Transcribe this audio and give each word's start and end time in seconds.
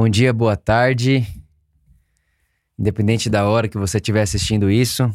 Bom 0.00 0.08
dia, 0.08 0.32
boa 0.32 0.56
tarde. 0.56 1.26
Independente 2.78 3.28
da 3.28 3.48
hora 3.48 3.66
que 3.66 3.76
você 3.76 3.96
estiver 3.96 4.22
assistindo 4.22 4.70
isso, 4.70 5.10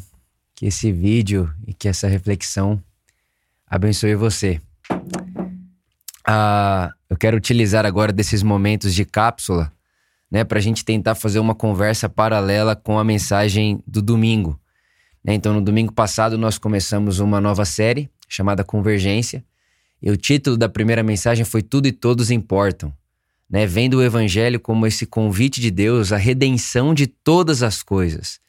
que 0.54 0.66
esse 0.66 0.92
vídeo 0.92 1.50
e 1.66 1.72
que 1.72 1.88
essa 1.88 2.06
reflexão 2.06 2.78
abençoe 3.66 4.14
você. 4.14 4.60
Ah, 6.28 6.92
eu 7.08 7.16
quero 7.16 7.34
utilizar 7.34 7.86
agora 7.86 8.12
desses 8.12 8.42
momentos 8.42 8.94
de 8.94 9.06
cápsula, 9.06 9.72
né, 10.30 10.44
para 10.44 10.58
a 10.58 10.62
gente 10.62 10.84
tentar 10.84 11.14
fazer 11.14 11.38
uma 11.38 11.54
conversa 11.54 12.06
paralela 12.06 12.76
com 12.76 12.98
a 12.98 13.04
mensagem 13.04 13.82
do 13.86 14.02
domingo. 14.02 14.60
Né? 15.24 15.32
Então, 15.32 15.54
no 15.54 15.62
domingo 15.62 15.94
passado, 15.94 16.36
nós 16.36 16.58
começamos 16.58 17.20
uma 17.20 17.40
nova 17.40 17.64
série 17.64 18.10
chamada 18.28 18.62
Convergência. 18.62 19.42
E 20.02 20.10
o 20.10 20.16
título 20.18 20.58
da 20.58 20.68
primeira 20.68 21.02
mensagem 21.02 21.42
foi 21.42 21.62
Tudo 21.62 21.88
e 21.88 21.92
Todos 21.92 22.30
Importam. 22.30 22.92
Né? 23.48 23.66
Vendo 23.66 23.98
o 23.98 24.02
Evangelho 24.02 24.58
como 24.58 24.86
esse 24.86 25.06
convite 25.06 25.60
de 25.60 25.70
Deus 25.70 26.12
à 26.12 26.16
redenção 26.16 26.94
de 26.94 27.06
todas 27.06 27.62
as 27.62 27.82
coisas. 27.82 28.40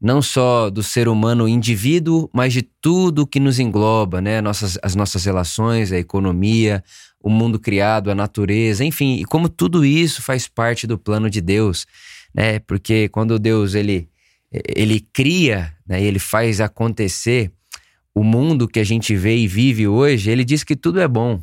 Não 0.00 0.20
só 0.20 0.68
do 0.68 0.82
ser 0.82 1.06
humano 1.06 1.48
indivíduo, 1.48 2.28
mas 2.32 2.52
de 2.52 2.62
tudo 2.62 3.26
que 3.26 3.38
nos 3.38 3.60
engloba, 3.60 4.20
né? 4.20 4.40
Nossas, 4.40 4.76
as 4.82 4.96
nossas 4.96 5.24
relações, 5.24 5.92
a 5.92 5.98
economia, 5.98 6.82
o 7.22 7.30
mundo 7.30 7.56
criado, 7.58 8.10
a 8.10 8.14
natureza, 8.14 8.84
enfim, 8.84 9.20
e 9.20 9.24
como 9.24 9.48
tudo 9.48 9.84
isso 9.84 10.20
faz 10.20 10.48
parte 10.48 10.88
do 10.88 10.98
plano 10.98 11.30
de 11.30 11.40
Deus, 11.40 11.86
né? 12.34 12.58
Porque 12.58 13.08
quando 13.10 13.38
Deus 13.38 13.76
ele 13.76 14.08
ele 14.52 15.00
cria, 15.12 15.74
né, 15.86 16.02
ele 16.02 16.18
faz 16.18 16.60
acontecer, 16.60 17.50
o 18.14 18.22
mundo 18.22 18.68
que 18.68 18.78
a 18.78 18.84
gente 18.84 19.16
vê 19.16 19.36
e 19.36 19.48
vive 19.48 19.88
hoje, 19.88 20.30
ele 20.30 20.44
diz 20.44 20.62
que 20.62 20.76
tudo 20.76 21.00
é 21.00 21.08
bom. 21.08 21.40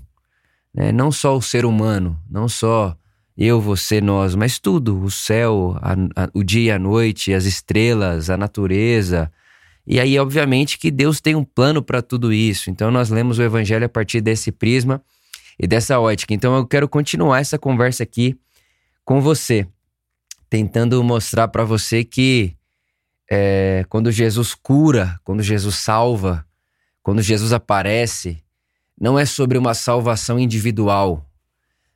Né? 0.73 0.91
Não 0.91 1.11
só 1.11 1.35
o 1.35 1.41
ser 1.41 1.65
humano, 1.65 2.19
não 2.29 2.47
só 2.47 2.95
eu, 3.37 3.61
você, 3.61 4.01
nós, 4.01 4.35
mas 4.35 4.59
tudo: 4.59 5.01
o 5.01 5.09
céu, 5.09 5.77
a, 5.81 5.93
a, 6.23 6.29
o 6.33 6.43
dia 6.43 6.61
e 6.63 6.71
a 6.71 6.79
noite, 6.79 7.33
as 7.33 7.45
estrelas, 7.45 8.29
a 8.29 8.37
natureza. 8.37 9.31
E 9.87 9.99
aí, 9.99 10.19
obviamente, 10.19 10.77
que 10.77 10.91
Deus 10.91 11.19
tem 11.19 11.35
um 11.35 11.43
plano 11.43 11.81
para 11.81 12.01
tudo 12.01 12.31
isso. 12.31 12.69
Então, 12.69 12.91
nós 12.91 13.09
lemos 13.09 13.39
o 13.39 13.43
Evangelho 13.43 13.85
a 13.85 13.89
partir 13.89 14.21
desse 14.21 14.51
prisma 14.51 15.01
e 15.57 15.65
dessa 15.65 15.99
ótica. 15.99 16.33
Então, 16.33 16.55
eu 16.55 16.67
quero 16.67 16.87
continuar 16.87 17.39
essa 17.39 17.57
conversa 17.57 18.03
aqui 18.03 18.37
com 19.03 19.19
você, 19.19 19.65
tentando 20.49 21.03
mostrar 21.03 21.47
para 21.47 21.63
você 21.63 22.03
que 22.03 22.55
é, 23.31 23.85
quando 23.89 24.11
Jesus 24.11 24.53
cura, 24.53 25.19
quando 25.23 25.41
Jesus 25.41 25.75
salva, 25.75 26.45
quando 27.01 27.21
Jesus 27.21 27.53
aparece, 27.53 28.43
não 28.99 29.17
é 29.17 29.25
sobre 29.25 29.57
uma 29.57 29.73
salvação 29.73 30.39
individual, 30.39 31.25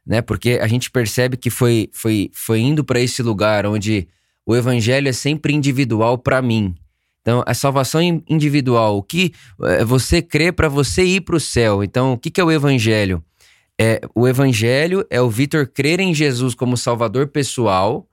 né? 0.05 0.21
Porque 0.21 0.59
a 0.61 0.67
gente 0.67 0.89
percebe 0.89 1.37
que 1.37 1.49
foi, 1.49 1.89
foi, 1.91 2.29
foi 2.33 2.59
indo 2.59 2.83
para 2.83 2.99
esse 2.99 3.21
lugar 3.21 3.65
onde 3.65 4.07
o 4.45 4.55
evangelho 4.55 5.07
é 5.07 5.13
sempre 5.13 5.53
individual 5.53 6.17
para 6.17 6.41
mim. 6.41 6.75
Então, 7.21 7.41
a 7.47 7.53
salvação 7.53 8.01
individual, 8.27 8.97
o 8.97 9.03
que 9.03 9.33
é, 9.63 9.85
você 9.85 10.21
crê 10.21 10.51
para 10.51 10.67
você 10.67 11.03
ir 11.03 11.21
para 11.21 11.37
o 11.37 11.39
céu. 11.39 11.81
Então, 11.83 12.13
o 12.13 12.17
que, 12.17 12.29
que 12.29 12.41
é 12.41 12.43
o 12.43 12.51
evangelho? 12.51 13.23
É, 13.79 14.01
o 14.13 14.27
evangelho 14.27 15.05
é 15.09 15.21
o 15.21 15.29
Vitor 15.29 15.65
crer 15.67 15.99
em 15.99 16.13
Jesus 16.13 16.53
como 16.53 16.77
salvador 16.77 17.27
pessoal 17.27 18.07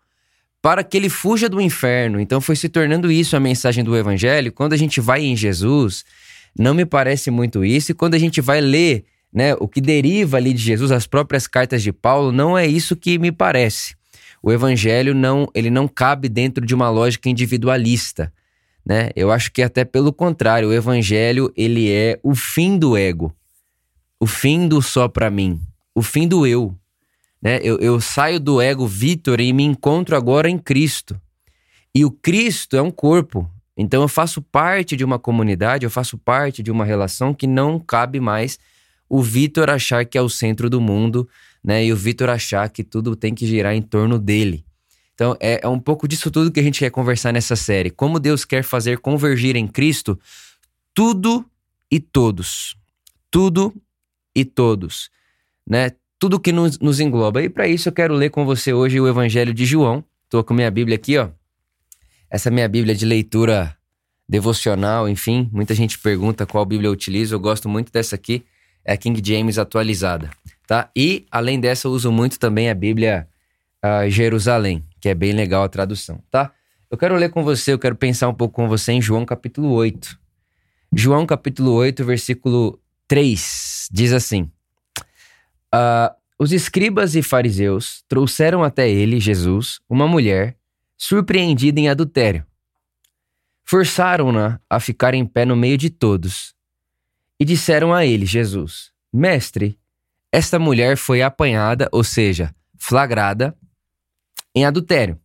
para 0.62 0.84
que 0.84 0.96
ele 0.96 1.08
fuja 1.08 1.48
do 1.48 1.60
inferno. 1.60 2.20
Então, 2.20 2.40
foi 2.40 2.54
se 2.54 2.68
tornando 2.68 3.10
isso 3.10 3.36
a 3.36 3.40
mensagem 3.40 3.82
do 3.82 3.96
evangelho. 3.96 4.52
Quando 4.52 4.74
a 4.74 4.76
gente 4.76 5.00
vai 5.00 5.24
em 5.24 5.34
Jesus, 5.34 6.04
não 6.58 6.74
me 6.74 6.84
parece 6.84 7.30
muito 7.30 7.64
isso. 7.64 7.92
E 7.92 7.94
quando 7.94 8.14
a 8.14 8.18
gente 8.18 8.40
vai 8.40 8.60
ler 8.60 9.04
né, 9.32 9.54
o 9.54 9.68
que 9.68 9.80
deriva 9.80 10.36
ali 10.36 10.52
de 10.52 10.62
Jesus, 10.62 10.90
as 10.90 11.06
próprias 11.06 11.46
cartas 11.46 11.82
de 11.82 11.92
Paulo, 11.92 12.32
não 12.32 12.56
é 12.56 12.66
isso 12.66 12.96
que 12.96 13.18
me 13.18 13.30
parece. 13.30 13.94
O 14.42 14.50
evangelho 14.52 15.14
não, 15.14 15.48
ele 15.54 15.70
não 15.70 15.86
cabe 15.86 16.28
dentro 16.28 16.64
de 16.64 16.74
uma 16.74 16.88
lógica 16.88 17.28
individualista, 17.28 18.32
né? 18.84 19.10
Eu 19.14 19.30
acho 19.30 19.52
que 19.52 19.62
até 19.62 19.84
pelo 19.84 20.12
contrário, 20.12 20.68
o 20.68 20.72
evangelho 20.72 21.52
ele 21.54 21.90
é 21.90 22.18
o 22.22 22.34
fim 22.34 22.78
do 22.78 22.96
ego, 22.96 23.34
o 24.18 24.26
fim 24.26 24.66
do 24.66 24.80
só 24.80 25.08
para 25.08 25.30
mim, 25.30 25.60
o 25.94 26.02
fim 26.02 26.26
do 26.26 26.46
eu, 26.46 26.74
né? 27.42 27.60
Eu, 27.62 27.78
eu 27.78 28.00
saio 28.00 28.40
do 28.40 28.62
ego 28.62 28.86
Vitor 28.86 29.40
e 29.40 29.52
me 29.52 29.62
encontro 29.62 30.16
agora 30.16 30.48
em 30.48 30.58
Cristo. 30.58 31.20
E 31.94 32.04
o 32.04 32.10
Cristo 32.10 32.76
é 32.76 32.82
um 32.82 32.90
corpo, 32.90 33.50
então 33.82 34.02
eu 34.02 34.08
faço 34.08 34.42
parte 34.42 34.94
de 34.94 35.02
uma 35.02 35.18
comunidade, 35.18 35.86
eu 35.86 35.90
faço 35.90 36.18
parte 36.18 36.62
de 36.62 36.70
uma 36.70 36.84
relação 36.84 37.32
que 37.32 37.46
não 37.46 37.80
cabe 37.80 38.20
mais 38.20 38.58
o 39.08 39.22
Vitor 39.22 39.70
achar 39.70 40.04
que 40.04 40.18
é 40.18 40.22
o 40.22 40.28
centro 40.28 40.68
do 40.68 40.82
mundo, 40.82 41.26
né? 41.64 41.82
E 41.82 41.90
o 41.90 41.96
Vitor 41.96 42.28
achar 42.28 42.68
que 42.68 42.84
tudo 42.84 43.16
tem 43.16 43.34
que 43.34 43.46
girar 43.46 43.74
em 43.74 43.80
torno 43.80 44.18
dele. 44.18 44.66
Então 45.14 45.34
é, 45.40 45.60
é 45.62 45.68
um 45.68 45.80
pouco 45.80 46.06
disso 46.06 46.30
tudo 46.30 46.52
que 46.52 46.60
a 46.60 46.62
gente 46.62 46.78
quer 46.78 46.90
conversar 46.90 47.32
nessa 47.32 47.56
série. 47.56 47.88
Como 47.88 48.20
Deus 48.20 48.44
quer 48.44 48.62
fazer 48.62 48.98
convergir 48.98 49.56
em 49.56 49.66
Cristo 49.66 50.18
tudo 50.92 51.46
e 51.90 51.98
todos. 51.98 52.76
Tudo 53.30 53.74
e 54.36 54.44
todos, 54.44 55.10
né? 55.66 55.92
Tudo 56.18 56.38
que 56.38 56.52
nos, 56.52 56.78
nos 56.78 57.00
engloba. 57.00 57.42
E 57.42 57.48
para 57.48 57.66
isso 57.66 57.88
eu 57.88 57.92
quero 57.94 58.12
ler 58.12 58.28
com 58.28 58.44
você 58.44 58.74
hoje 58.74 59.00
o 59.00 59.08
Evangelho 59.08 59.54
de 59.54 59.64
João. 59.64 60.04
Estou 60.24 60.44
com 60.44 60.52
minha 60.52 60.70
Bíblia 60.70 60.96
aqui, 60.96 61.16
ó. 61.16 61.30
Essa 62.30 62.48
é 62.48 62.52
minha 62.52 62.68
Bíblia 62.68 62.94
de 62.94 63.04
leitura 63.04 63.76
devocional, 64.28 65.08
enfim. 65.08 65.50
Muita 65.52 65.74
gente 65.74 65.98
pergunta 65.98 66.46
qual 66.46 66.64
Bíblia 66.64 66.86
eu 66.86 66.92
utilizo. 66.92 67.34
Eu 67.34 67.40
gosto 67.40 67.68
muito 67.68 67.90
dessa 67.90 68.14
aqui, 68.14 68.44
é 68.84 68.92
a 68.92 68.96
King 68.96 69.20
James 69.24 69.58
atualizada, 69.58 70.30
tá? 70.64 70.88
E, 70.96 71.26
além 71.28 71.58
dessa, 71.58 71.88
eu 71.88 71.92
uso 71.92 72.12
muito 72.12 72.38
também 72.38 72.70
a 72.70 72.74
Bíblia 72.74 73.26
uh, 73.84 74.08
Jerusalém, 74.08 74.84
que 75.00 75.08
é 75.08 75.14
bem 75.14 75.32
legal 75.32 75.64
a 75.64 75.68
tradução, 75.68 76.22
tá? 76.30 76.52
Eu 76.88 76.96
quero 76.96 77.16
ler 77.16 77.30
com 77.30 77.42
você, 77.42 77.72
eu 77.72 77.78
quero 77.80 77.96
pensar 77.96 78.28
um 78.28 78.34
pouco 78.34 78.54
com 78.54 78.68
você 78.68 78.92
em 78.92 79.02
João 79.02 79.24
capítulo 79.24 79.72
8. 79.72 80.16
João 80.92 81.26
capítulo 81.26 81.72
8, 81.72 82.04
versículo 82.04 82.80
3, 83.08 83.88
diz 83.90 84.12
assim: 84.12 84.42
uh, 85.74 86.14
Os 86.38 86.52
escribas 86.52 87.16
e 87.16 87.22
fariseus 87.22 88.04
trouxeram 88.08 88.62
até 88.62 88.88
ele, 88.88 89.18
Jesus, 89.18 89.80
uma 89.88 90.06
mulher 90.06 90.56
surpreendida 91.00 91.80
em 91.80 91.88
adultério. 91.88 92.44
Forçaram-na 93.64 94.60
a 94.68 94.78
ficar 94.78 95.14
em 95.14 95.24
pé 95.24 95.46
no 95.46 95.56
meio 95.56 95.78
de 95.78 95.88
todos 95.88 96.54
e 97.38 97.44
disseram 97.44 97.94
a 97.94 98.04
ele, 98.04 98.26
Jesus: 98.26 98.92
Mestre, 99.10 99.78
esta 100.30 100.58
mulher 100.58 100.98
foi 100.98 101.22
apanhada, 101.22 101.88
ou 101.90 102.04
seja, 102.04 102.54
flagrada, 102.76 103.56
em 104.54 104.66
adultério. 104.66 105.18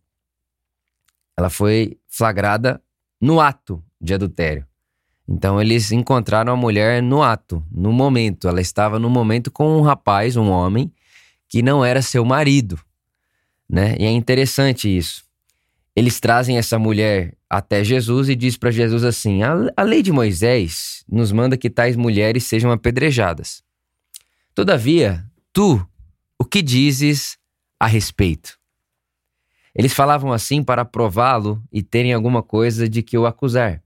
Ela 1.36 1.50
foi 1.50 1.98
flagrada 2.08 2.82
no 3.20 3.38
ato 3.38 3.84
de 4.00 4.14
adultério. 4.14 4.66
Então 5.28 5.60
eles 5.60 5.92
encontraram 5.92 6.54
a 6.54 6.56
mulher 6.56 7.02
no 7.02 7.22
ato, 7.22 7.62
no 7.70 7.92
momento. 7.92 8.48
Ela 8.48 8.62
estava 8.62 8.98
no 8.98 9.10
momento 9.10 9.50
com 9.50 9.76
um 9.76 9.82
rapaz, 9.82 10.36
um 10.36 10.48
homem, 10.48 10.90
que 11.46 11.60
não 11.60 11.84
era 11.84 12.00
seu 12.00 12.24
marido. 12.24 12.80
Né? 13.68 13.94
E 13.98 14.06
é 14.06 14.10
interessante 14.10 14.88
isso 14.88 15.25
eles 15.96 16.20
trazem 16.20 16.58
essa 16.58 16.78
mulher 16.78 17.34
até 17.48 17.82
Jesus 17.82 18.28
e 18.28 18.36
diz 18.36 18.58
para 18.58 18.70
Jesus 18.70 19.02
assim: 19.02 19.42
a, 19.42 19.54
a 19.74 19.82
lei 19.82 20.02
de 20.02 20.12
Moisés 20.12 21.02
nos 21.08 21.32
manda 21.32 21.56
que 21.56 21.70
tais 21.70 21.96
mulheres 21.96 22.44
sejam 22.44 22.70
apedrejadas. 22.70 23.64
Todavia, 24.54 25.24
tu, 25.54 25.84
o 26.38 26.44
que 26.44 26.60
dizes 26.60 27.38
a 27.80 27.86
respeito? 27.86 28.58
Eles 29.74 29.94
falavam 29.94 30.32
assim 30.32 30.62
para 30.62 30.84
prová-lo 30.84 31.62
e 31.72 31.82
terem 31.82 32.12
alguma 32.12 32.42
coisa 32.42 32.86
de 32.86 33.02
que 33.02 33.16
o 33.16 33.26
acusar. 33.26 33.82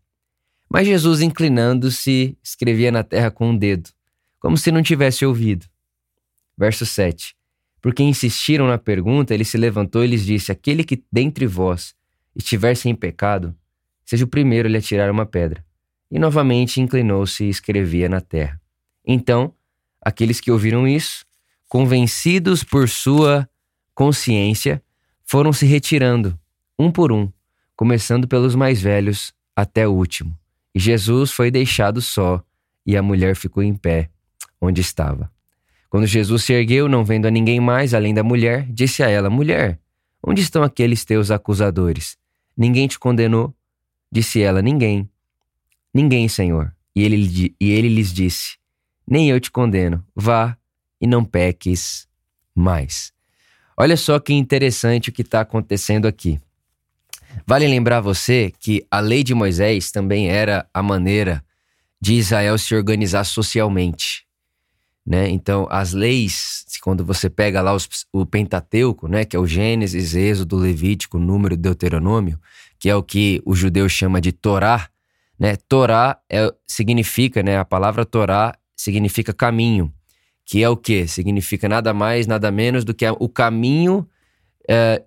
Mas 0.69 0.87
Jesus, 0.87 1.21
inclinando-se, 1.21 2.37
escrevia 2.43 2.93
na 2.93 3.03
terra 3.03 3.31
com 3.31 3.51
um 3.51 3.57
dedo, 3.57 3.91
como 4.39 4.57
se 4.57 4.71
não 4.71 4.83
tivesse 4.83 5.25
ouvido. 5.25 5.67
Verso 6.57 6.87
7. 6.87 7.37
Porque 7.81 8.03
insistiram 8.03 8.69
na 8.69 8.79
pergunta, 8.79 9.33
ele 9.33 9.45
se 9.45 9.57
levantou 9.57 10.05
e 10.05 10.09
lhes 10.09 10.25
disse: 10.25 10.53
Aquele 10.53 10.85
que 10.85 11.03
dentre 11.11 11.47
vós 11.47 11.95
estiver 12.41 12.75
sem 12.75 12.95
pecado, 12.95 13.55
seja 14.05 14.25
o 14.25 14.29
primeiro 14.29 14.69
a 14.69 14.71
lhe 14.71 14.79
atirar 14.79 15.11
uma 15.11 15.25
pedra. 15.25 15.65
E 16.11 16.19
novamente 16.19 16.81
inclinou-se 16.81 17.45
e 17.45 17.49
escrevia 17.49 18.09
na 18.09 18.21
terra. 18.21 18.61
Então, 19.07 19.55
aqueles 20.03 20.41
que 20.41 20.51
ouviram 20.51 20.87
isso, 20.89 21.25
convencidos 21.69 22.65
por 22.65 22.89
sua 22.89 23.49
consciência, 23.95 24.83
foram 25.25 25.53
se 25.53 25.65
retirando, 25.67 26.37
um 26.77 26.91
por 26.91 27.13
um, 27.13 27.31
começando 27.77 28.27
pelos 28.27 28.55
mais 28.57 28.83
velhos 28.83 29.33
até 29.55 29.87
o 29.87 29.93
último. 29.93 30.37
E 30.75 30.81
Jesus 30.81 31.31
foi 31.31 31.51
deixado 31.51 32.01
só, 32.01 32.43
e 32.85 32.97
a 32.97 33.03
mulher 33.03 33.37
ficou 33.37 33.63
em 33.63 33.75
pé, 33.75 34.11
onde 34.61 34.81
estava. 34.81 35.31
Quando 35.89 36.07
Jesus 36.07 36.45
se 36.45 36.53
ergueu, 36.53 36.89
não 36.89 37.05
vendo 37.05 37.27
a 37.27 37.31
ninguém 37.31 37.61
mais 37.61 37.95
além 37.95 38.15
da 38.15 38.23
mulher, 38.23 38.67
disse 38.71 39.03
a 39.03 39.09
ela: 39.09 39.29
Mulher, 39.29 39.79
onde 40.23 40.41
estão 40.41 40.63
aqueles 40.63 41.05
teus 41.05 41.31
acusadores? 41.31 42.17
Ninguém 42.61 42.87
te 42.87 42.99
condenou? 42.99 43.55
Disse 44.13 44.43
ela: 44.43 44.61
Ninguém. 44.61 45.09
Ninguém, 45.95 46.29
Senhor. 46.29 46.77
E 46.95 47.03
ele, 47.03 47.57
e 47.59 47.71
ele 47.71 47.89
lhes 47.89 48.13
disse: 48.13 48.59
Nem 49.09 49.31
eu 49.31 49.41
te 49.41 49.51
condeno. 49.51 50.05
Vá 50.15 50.59
e 51.01 51.07
não 51.07 51.25
peques 51.25 52.07
mais. 52.55 53.15
Olha 53.75 53.97
só 53.97 54.21
que 54.21 54.35
interessante 54.35 55.09
o 55.09 55.13
que 55.13 55.23
está 55.23 55.41
acontecendo 55.41 56.07
aqui. 56.07 56.39
Vale 57.47 57.67
lembrar 57.67 58.03
você 58.03 58.53
que 58.59 58.87
a 58.91 59.01
lei 59.01 59.25
de 59.25 59.35
Moisés 59.35 59.91
também 59.91 60.29
era 60.29 60.69
a 60.75 60.83
maneira 60.83 61.43
de 61.99 62.13
Israel 62.13 62.59
se 62.59 62.75
organizar 62.75 63.25
socialmente. 63.25 64.27
Né? 65.11 65.29
Então, 65.29 65.67
as 65.69 65.93
leis, 65.93 66.65
quando 66.81 67.05
você 67.05 67.29
pega 67.29 67.61
lá 67.61 67.75
os, 67.75 67.89
o 68.13 68.25
Pentateuco, 68.25 69.09
né, 69.09 69.25
que 69.25 69.35
é 69.35 69.41
o 69.41 69.45
Gênesis, 69.45 70.15
Êxodo, 70.15 70.55
Levítico, 70.55 71.19
Número, 71.19 71.57
Deuteronômio, 71.57 72.39
que 72.79 72.89
é 72.89 72.95
o 72.95 73.03
que 73.03 73.43
o 73.45 73.53
judeu 73.53 73.89
chama 73.89 74.21
de 74.21 74.31
Torá, 74.31 74.89
né? 75.37 75.57
Torá 75.69 76.17
é, 76.31 76.49
significa, 76.65 77.43
né, 77.43 77.59
a 77.59 77.65
palavra 77.65 78.07
Torá 78.07 78.57
significa 78.77 79.33
caminho, 79.33 79.93
que 80.47 80.63
é 80.63 80.69
o 80.69 80.77
que? 80.77 81.09
Significa 81.09 81.69
nada 81.69 81.93
mais, 81.93 82.29
nada 82.29 82.53
menos 82.53 82.85
do 82.85 82.95
que 82.95 83.05
o 83.11 83.29
caminho 83.29 84.09
é, 84.69 85.03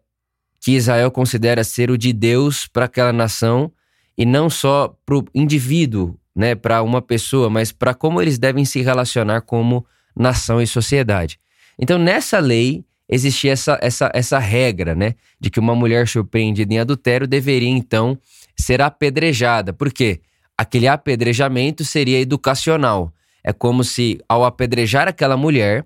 que 0.60 0.74
Israel 0.74 1.12
considera 1.12 1.64
ser 1.64 1.90
o 1.90 1.98
de 1.98 2.12
Deus 2.12 2.68
para 2.68 2.86
aquela 2.86 3.14
nação 3.14 3.72
e 4.18 4.26
não 4.26 4.50
só 4.50 4.94
para 5.06 5.16
o 5.16 5.26
indivíduo, 5.34 6.20
né, 6.36 6.56
para 6.56 6.82
uma 6.82 7.02
pessoa, 7.02 7.50
mas 7.50 7.72
para 7.72 7.94
como 7.94 8.22
eles 8.22 8.38
devem 8.38 8.66
se 8.66 8.82
relacionar 8.82 9.42
como 9.42 9.86
nação 10.16 10.62
e 10.62 10.68
sociedade. 10.68 11.40
Então, 11.78 11.98
nessa 11.98 12.40
lei 12.40 12.84
existia 13.08 13.52
essa, 13.52 13.78
essa, 13.82 14.12
essa 14.14 14.40
regra, 14.40 14.96
né, 14.96 15.16
de 15.40 15.50
que 15.50 15.60
uma 15.60 15.76
mulher 15.76 16.08
surpreendida 16.08 16.74
em 16.74 16.80
adultério 16.80 17.28
deveria 17.28 17.70
então 17.70 18.18
ser 18.56 18.82
apedrejada. 18.82 19.74
Por 19.74 19.92
quê? 19.92 20.22
Aquele 20.58 20.88
apedrejamento 20.88 21.84
seria 21.84 22.20
educacional. 22.20 23.14
É 23.44 23.52
como 23.52 23.84
se, 23.84 24.20
ao 24.28 24.46
apedrejar 24.46 25.08
aquela 25.08 25.36
mulher, 25.36 25.86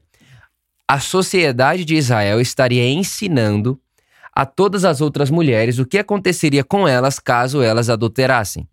a 0.87 0.99
sociedade 0.99 1.83
de 1.83 1.95
Israel 1.95 2.39
estaria 2.39 2.87
ensinando 2.87 3.79
a 4.33 4.45
todas 4.45 4.85
as 4.85 5.01
outras 5.01 5.31
mulheres 5.31 5.79
o 5.79 5.85
que 5.85 5.97
aconteceria 5.97 6.63
com 6.63 6.87
elas 6.87 7.17
caso 7.17 7.61
elas 7.61 7.89
adulterassem. 7.89 8.67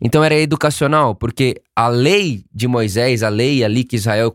Então 0.00 0.24
era 0.24 0.34
educacional, 0.34 1.14
porque 1.14 1.60
a 1.76 1.88
lei 1.88 2.44
de 2.52 2.66
Moisés, 2.66 3.22
a 3.22 3.28
lei 3.28 3.62
ali 3.62 3.84
que 3.84 3.96
Israel 3.96 4.34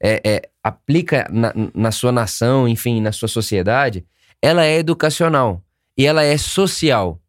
é, 0.00 0.20
é, 0.24 0.42
aplica 0.62 1.26
na, 1.30 1.52
na 1.74 1.90
sua 1.90 2.12
nação, 2.12 2.68
enfim, 2.68 3.00
na 3.00 3.12
sua 3.12 3.28
sociedade, 3.28 4.04
ela 4.42 4.64
é 4.64 4.76
educacional 4.78 5.62
e 5.96 6.06
ela 6.06 6.22
é 6.22 6.36
social. 6.36 7.20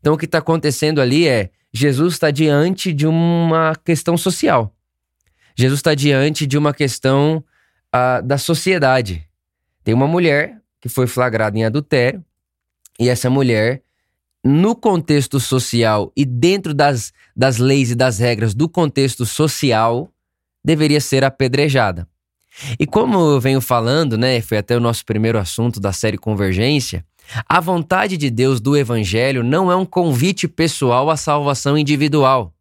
Então 0.00 0.14
o 0.14 0.18
que 0.18 0.24
está 0.24 0.38
acontecendo 0.38 1.00
ali 1.00 1.28
é 1.28 1.50
Jesus 1.72 2.14
está 2.14 2.30
diante 2.30 2.92
de 2.92 3.06
uma 3.06 3.74
questão 3.84 4.16
social. 4.16 4.74
Jesus 5.54 5.78
está 5.78 5.94
diante 5.94 6.46
de 6.46 6.58
uma 6.58 6.74
questão 6.74 7.44
uh, 7.94 8.22
da 8.22 8.38
sociedade. 8.38 9.26
Tem 9.84 9.94
uma 9.94 10.06
mulher 10.06 10.60
que 10.80 10.88
foi 10.88 11.06
flagrada 11.06 11.56
em 11.58 11.64
adultério 11.64 12.24
e 12.98 13.08
essa 13.08 13.28
mulher, 13.28 13.82
no 14.46 14.76
contexto 14.76 15.40
social 15.40 16.12
e 16.16 16.24
dentro 16.24 16.72
das, 16.72 17.12
das 17.34 17.58
leis 17.58 17.90
e 17.90 17.96
das 17.96 18.20
regras 18.20 18.54
do 18.54 18.68
contexto 18.68 19.26
social, 19.26 20.08
deveria 20.64 21.00
ser 21.00 21.24
apedrejada. 21.24 22.06
E 22.78 22.86
como 22.86 23.18
eu 23.18 23.40
venho 23.40 23.60
falando, 23.60 24.16
né, 24.16 24.40
foi 24.40 24.58
até 24.58 24.76
o 24.76 24.80
nosso 24.80 25.04
primeiro 25.04 25.36
assunto 25.36 25.80
da 25.80 25.92
série 25.92 26.16
Convergência, 26.16 27.04
a 27.48 27.60
vontade 27.60 28.16
de 28.16 28.30
Deus 28.30 28.60
do 28.60 28.76
Evangelho 28.76 29.42
não 29.42 29.70
é 29.70 29.74
um 29.74 29.84
convite 29.84 30.46
pessoal 30.46 31.10
à 31.10 31.16
salvação 31.16 31.76
individual. 31.76 32.54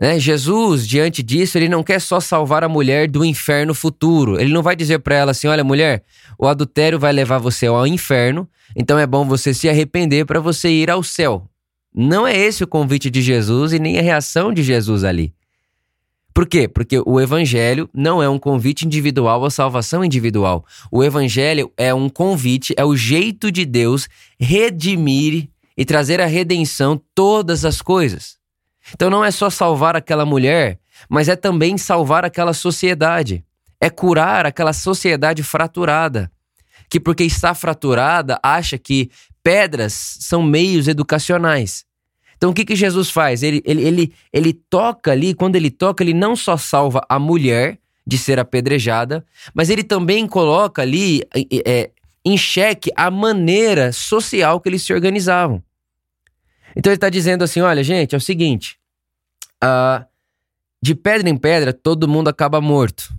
Né? 0.00 0.18
Jesus, 0.18 0.86
diante 0.86 1.22
disso, 1.22 1.58
ele 1.58 1.68
não 1.68 1.82
quer 1.82 2.00
só 2.00 2.20
salvar 2.20 2.62
a 2.62 2.68
mulher 2.68 3.08
do 3.08 3.24
inferno 3.24 3.74
futuro. 3.74 4.40
Ele 4.40 4.52
não 4.52 4.62
vai 4.62 4.76
dizer 4.76 5.00
para 5.00 5.16
ela 5.16 5.30
assim: 5.32 5.48
olha, 5.48 5.64
mulher, 5.64 6.04
o 6.38 6.46
adultério 6.46 6.98
vai 6.98 7.12
levar 7.12 7.38
você 7.38 7.66
ao 7.66 7.86
inferno, 7.86 8.48
então 8.76 8.98
é 8.98 9.06
bom 9.06 9.26
você 9.26 9.52
se 9.52 9.68
arrepender 9.68 10.24
para 10.24 10.40
você 10.40 10.70
ir 10.70 10.90
ao 10.90 11.02
céu. 11.02 11.48
Não 11.92 12.26
é 12.26 12.36
esse 12.36 12.62
o 12.62 12.68
convite 12.68 13.10
de 13.10 13.20
Jesus 13.20 13.72
e 13.72 13.78
nem 13.78 13.98
a 13.98 14.02
reação 14.02 14.52
de 14.52 14.62
Jesus 14.62 15.02
ali. 15.02 15.34
Por 16.32 16.46
quê? 16.46 16.68
Porque 16.68 17.02
o 17.04 17.20
evangelho 17.20 17.90
não 17.92 18.22
é 18.22 18.28
um 18.28 18.38
convite 18.38 18.86
individual 18.86 19.44
à 19.44 19.50
salvação 19.50 20.04
individual. 20.04 20.64
O 20.92 21.02
evangelho 21.02 21.72
é 21.76 21.92
um 21.92 22.08
convite, 22.08 22.72
é 22.76 22.84
o 22.84 22.94
jeito 22.94 23.50
de 23.50 23.64
Deus 23.64 24.08
redimir 24.38 25.48
e 25.76 25.84
trazer 25.84 26.20
a 26.20 26.26
redenção 26.26 27.00
todas 27.12 27.64
as 27.64 27.82
coisas. 27.82 28.37
Então 28.94 29.10
não 29.10 29.24
é 29.24 29.30
só 29.30 29.50
salvar 29.50 29.96
aquela 29.96 30.24
mulher, 30.24 30.78
mas 31.08 31.28
é 31.28 31.36
também 31.36 31.76
salvar 31.76 32.24
aquela 32.24 32.52
sociedade. 32.52 33.44
É 33.80 33.88
curar 33.88 34.44
aquela 34.46 34.72
sociedade 34.72 35.42
fraturada, 35.42 36.30
que 36.90 36.98
porque 36.98 37.22
está 37.22 37.54
fraturada 37.54 38.38
acha 38.42 38.76
que 38.76 39.10
pedras 39.42 39.92
são 40.20 40.42
meios 40.42 40.88
educacionais. 40.88 41.84
Então 42.36 42.50
o 42.50 42.54
que, 42.54 42.64
que 42.64 42.76
Jesus 42.76 43.10
faz? 43.10 43.42
Ele, 43.42 43.62
ele, 43.64 43.82
ele, 43.82 44.12
ele 44.32 44.52
toca 44.52 45.12
ali, 45.12 45.34
quando 45.34 45.56
ele 45.56 45.70
toca, 45.70 46.02
ele 46.02 46.14
não 46.14 46.34
só 46.34 46.56
salva 46.56 47.04
a 47.08 47.18
mulher 47.18 47.78
de 48.06 48.16
ser 48.16 48.38
apedrejada, 48.38 49.24
mas 49.52 49.68
ele 49.68 49.84
também 49.84 50.26
coloca 50.26 50.80
ali 50.80 51.22
é, 51.66 51.90
em 52.24 52.38
xeque 52.38 52.90
a 52.96 53.10
maneira 53.10 53.92
social 53.92 54.60
que 54.60 54.68
eles 54.68 54.82
se 54.82 54.92
organizavam. 54.92 55.62
Então 56.76 56.90
ele 56.90 56.96
está 56.96 57.10
dizendo 57.10 57.42
assim: 57.42 57.60
olha, 57.60 57.82
gente, 57.82 58.14
é 58.14 58.18
o 58.18 58.20
seguinte: 58.20 58.77
uh, 59.62 60.04
de 60.80 60.94
pedra 60.94 61.28
em 61.28 61.36
pedra, 61.36 61.72
todo 61.72 62.08
mundo 62.08 62.28
acaba 62.28 62.60
morto. 62.60 63.12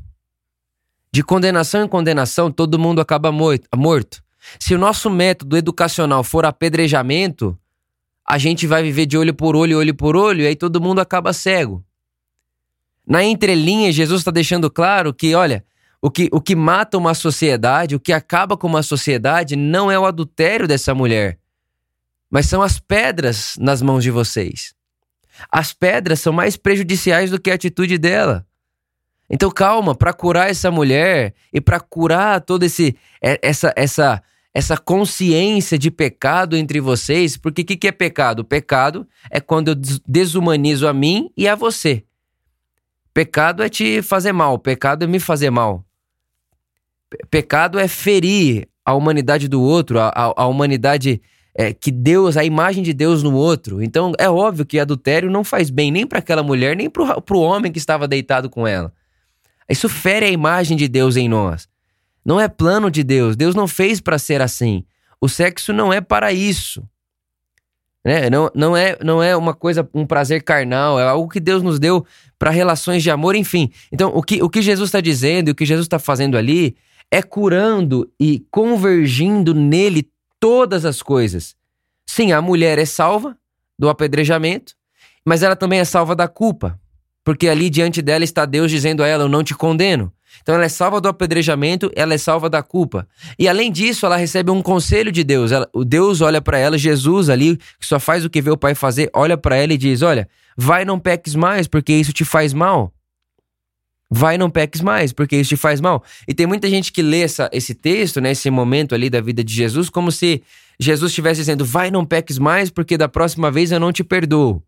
De 1.11 1.23
condenação 1.23 1.83
em 1.83 1.87
condenação, 1.87 2.51
todo 2.51 2.79
mundo 2.79 3.01
acaba 3.01 3.31
morto. 3.31 4.23
Se 4.59 4.73
o 4.73 4.77
nosso 4.77 5.09
método 5.09 5.57
educacional 5.57 6.23
for 6.23 6.45
apedrejamento, 6.45 7.57
a 8.25 8.37
gente 8.37 8.67
vai 8.67 8.83
viver 8.83 9.05
de 9.05 9.17
olho 9.17 9.33
por 9.33 9.55
olho, 9.55 9.79
olho 9.79 9.95
por 9.95 10.15
olho, 10.15 10.41
e 10.43 10.47
aí 10.47 10.55
todo 10.55 10.79
mundo 10.79 10.99
acaba 10.99 11.33
cego. 11.33 11.83
Na 13.05 13.23
entrelinha, 13.23 13.91
Jesus 13.91 14.21
está 14.21 14.29
deixando 14.29 14.69
claro 14.69 15.13
que, 15.13 15.33
olha, 15.33 15.65
o 16.01 16.09
que, 16.11 16.29
o 16.31 16.39
que 16.39 16.55
mata 16.55 16.97
uma 16.97 17.13
sociedade, 17.13 17.95
o 17.95 17.99
que 17.99 18.13
acaba 18.13 18.55
com 18.55 18.67
uma 18.67 18.83
sociedade, 18.83 19.55
não 19.55 19.91
é 19.91 19.97
o 19.97 20.05
adultério 20.05 20.67
dessa 20.67 20.93
mulher, 20.93 21.39
mas 22.29 22.45
são 22.45 22.61
as 22.61 22.79
pedras 22.79 23.55
nas 23.59 23.81
mãos 23.81 24.03
de 24.03 24.11
vocês. 24.11 24.75
As 25.51 25.73
pedras 25.73 26.19
são 26.19 26.33
mais 26.33 26.57
prejudiciais 26.57 27.31
do 27.31 27.39
que 27.39 27.51
a 27.51 27.55
atitude 27.55 27.97
dela. 27.97 28.45
Então 29.29 29.51
calma, 29.51 29.93
para 29.93 30.11
curar 30.11 30.49
essa 30.49 30.71
mulher 30.71 31.33
e 31.53 31.61
para 31.61 31.79
curar 31.79 32.41
toda 32.41 32.65
esse 32.65 32.95
é, 33.21 33.39
essa 33.41 33.71
essa 33.75 34.23
essa 34.51 34.77
consciência 34.77 35.77
de 35.77 35.91
pecado 35.91 36.57
entre 36.57 36.79
vocês, 36.79 37.37
porque 37.37 37.61
o 37.61 37.65
que, 37.65 37.77
que 37.77 37.87
é 37.87 37.91
pecado? 37.91 38.43
Pecado 38.43 39.07
é 39.29 39.39
quando 39.39 39.69
eu 39.69 39.75
desumanizo 40.07 40.87
a 40.87 40.93
mim 40.93 41.31
e 41.37 41.47
a 41.47 41.53
você. 41.53 42.03
Pecado 43.13 43.61
é 43.61 43.69
te 43.69 44.01
fazer 44.01 44.31
mal, 44.31 44.57
pecado 44.57 45.03
é 45.03 45.07
me 45.07 45.19
fazer 45.19 45.51
mal. 45.51 45.85
Pecado 47.29 47.79
é 47.79 47.87
ferir 47.87 48.67
a 48.83 48.93
humanidade 48.93 49.47
do 49.47 49.61
outro, 49.61 49.99
a, 49.99 50.09
a, 50.09 50.33
a 50.35 50.47
humanidade 50.47 51.21
é, 51.55 51.73
que 51.73 51.91
Deus, 51.91 52.37
a 52.37 52.43
imagem 52.43 52.83
de 52.83 52.93
Deus 52.93 53.23
no 53.23 53.33
outro. 53.33 53.81
Então 53.81 54.13
é 54.17 54.29
óbvio 54.29 54.65
que 54.65 54.79
adultério 54.79 55.29
não 55.29 55.43
faz 55.43 55.69
bem 55.69 55.91
nem 55.91 56.05
para 56.05 56.19
aquela 56.19 56.43
mulher, 56.43 56.75
nem 56.75 56.89
para 56.89 57.37
o 57.37 57.41
homem 57.41 57.71
que 57.71 57.79
estava 57.79 58.07
deitado 58.07 58.49
com 58.49 58.67
ela. 58.67 58.93
Isso 59.69 59.87
fere 59.87 60.25
a 60.25 60.29
imagem 60.29 60.75
de 60.75 60.87
Deus 60.87 61.15
em 61.15 61.29
nós. 61.29 61.67
Não 62.25 62.39
é 62.39 62.47
plano 62.47 62.89
de 62.89 63.03
Deus. 63.03 63.35
Deus 63.35 63.55
não 63.55 63.67
fez 63.67 64.01
para 64.01 64.17
ser 64.17 64.41
assim. 64.41 64.83
O 65.21 65.27
sexo 65.27 65.73
não 65.73 65.91
é 65.91 66.01
para 66.01 66.31
isso. 66.31 66.83
Né? 68.03 68.29
Não, 68.29 68.49
não, 68.55 68.75
é, 68.75 68.97
não 69.03 69.21
é 69.21 69.35
uma 69.35 69.53
coisa, 69.53 69.87
um 69.93 70.05
prazer 70.05 70.43
carnal, 70.43 70.99
é 70.99 71.03
algo 71.03 71.29
que 71.29 71.39
Deus 71.39 71.61
nos 71.61 71.79
deu 71.79 72.05
para 72.37 72.49
relações 72.49 73.03
de 73.03 73.11
amor, 73.11 73.35
enfim. 73.35 73.69
Então, 73.91 74.11
o 74.15 74.23
que, 74.23 74.41
o 74.41 74.49
que 74.49 74.61
Jesus 74.61 74.87
está 74.87 75.01
dizendo 75.01 75.49
e 75.49 75.51
o 75.51 75.55
que 75.55 75.65
Jesus 75.65 75.85
está 75.85 75.99
fazendo 75.99 76.37
ali 76.37 76.75
é 77.11 77.21
curando 77.21 78.09
e 78.19 78.45
convergindo 78.49 79.53
nele 79.53 80.09
todas 80.39 80.85
as 80.85 81.01
coisas. 81.01 81.55
Sim, 82.05 82.31
a 82.31 82.41
mulher 82.41 82.77
é 82.79 82.85
salva 82.85 83.37
do 83.77 83.89
apedrejamento, 83.89 84.73
mas 85.25 85.43
ela 85.43 85.55
também 85.55 85.79
é 85.79 85.85
salva 85.85 86.15
da 86.15 86.27
culpa, 86.27 86.79
porque 87.23 87.47
ali 87.47 87.69
diante 87.69 88.01
dela 88.01 88.23
está 88.23 88.45
Deus 88.45 88.71
dizendo 88.71 89.03
a 89.03 89.07
ela: 89.07 89.23
Eu 89.23 89.29
não 89.29 89.43
te 89.43 89.53
condeno. 89.53 90.11
Então 90.41 90.55
ela 90.55 90.65
é 90.65 90.69
salva 90.69 91.01
do 91.01 91.07
apedrejamento, 91.07 91.91
ela 91.95 92.13
é 92.13 92.17
salva 92.17 92.49
da 92.49 92.63
culpa. 92.63 93.07
E 93.37 93.47
além 93.47 93.71
disso, 93.71 94.05
ela 94.05 94.15
recebe 94.15 94.51
um 94.51 94.61
conselho 94.61 95.11
de 95.11 95.23
Deus. 95.23 95.51
Ela, 95.51 95.67
o 95.73 95.83
Deus 95.83 96.21
olha 96.21 96.41
para 96.41 96.57
ela, 96.57 96.77
Jesus 96.77 97.29
ali, 97.29 97.57
que 97.57 97.85
só 97.85 97.99
faz 97.99 98.23
o 98.23 98.29
que 98.29 98.41
vê 98.41 98.49
o 98.49 98.57
Pai 98.57 98.73
fazer, 98.75 99.09
olha 99.13 99.37
para 99.37 99.55
ela 99.55 99.73
e 99.73 99.77
diz: 99.77 100.01
Olha, 100.01 100.27
vai 100.57 100.85
não 100.85 100.99
peques 100.99 101.35
mais, 101.35 101.67
porque 101.67 101.93
isso 101.93 102.13
te 102.13 102.23
faz 102.23 102.53
mal. 102.53 102.93
Vai 104.11 104.37
não 104.37 104.49
peques 104.49 104.81
mais, 104.81 105.13
porque 105.13 105.35
isso 105.35 105.49
te 105.49 105.55
faz 105.55 105.79
mal. 105.79 106.03
E 106.27 106.33
tem 106.33 106.47
muita 106.47 106.67
gente 106.67 106.91
que 106.91 107.01
lê 107.01 107.21
essa, 107.21 107.47
esse 107.53 107.75
texto, 107.75 108.19
né, 108.19 108.31
esse 108.31 108.49
momento 108.49 108.95
ali 108.95 109.09
da 109.09 109.21
vida 109.21 109.43
de 109.43 109.53
Jesus, 109.53 109.87
como 109.89 110.11
se 110.11 110.41
Jesus 110.79 111.11
estivesse 111.11 111.41
dizendo: 111.41 111.63
vai 111.63 111.91
não 111.91 112.05
peques 112.05 112.39
mais, 112.39 112.71
porque 112.71 112.97
da 112.97 113.07
próxima 113.07 113.51
vez 113.51 113.71
eu 113.71 113.79
não 113.79 113.91
te 113.91 114.03
perdoo. 114.03 114.63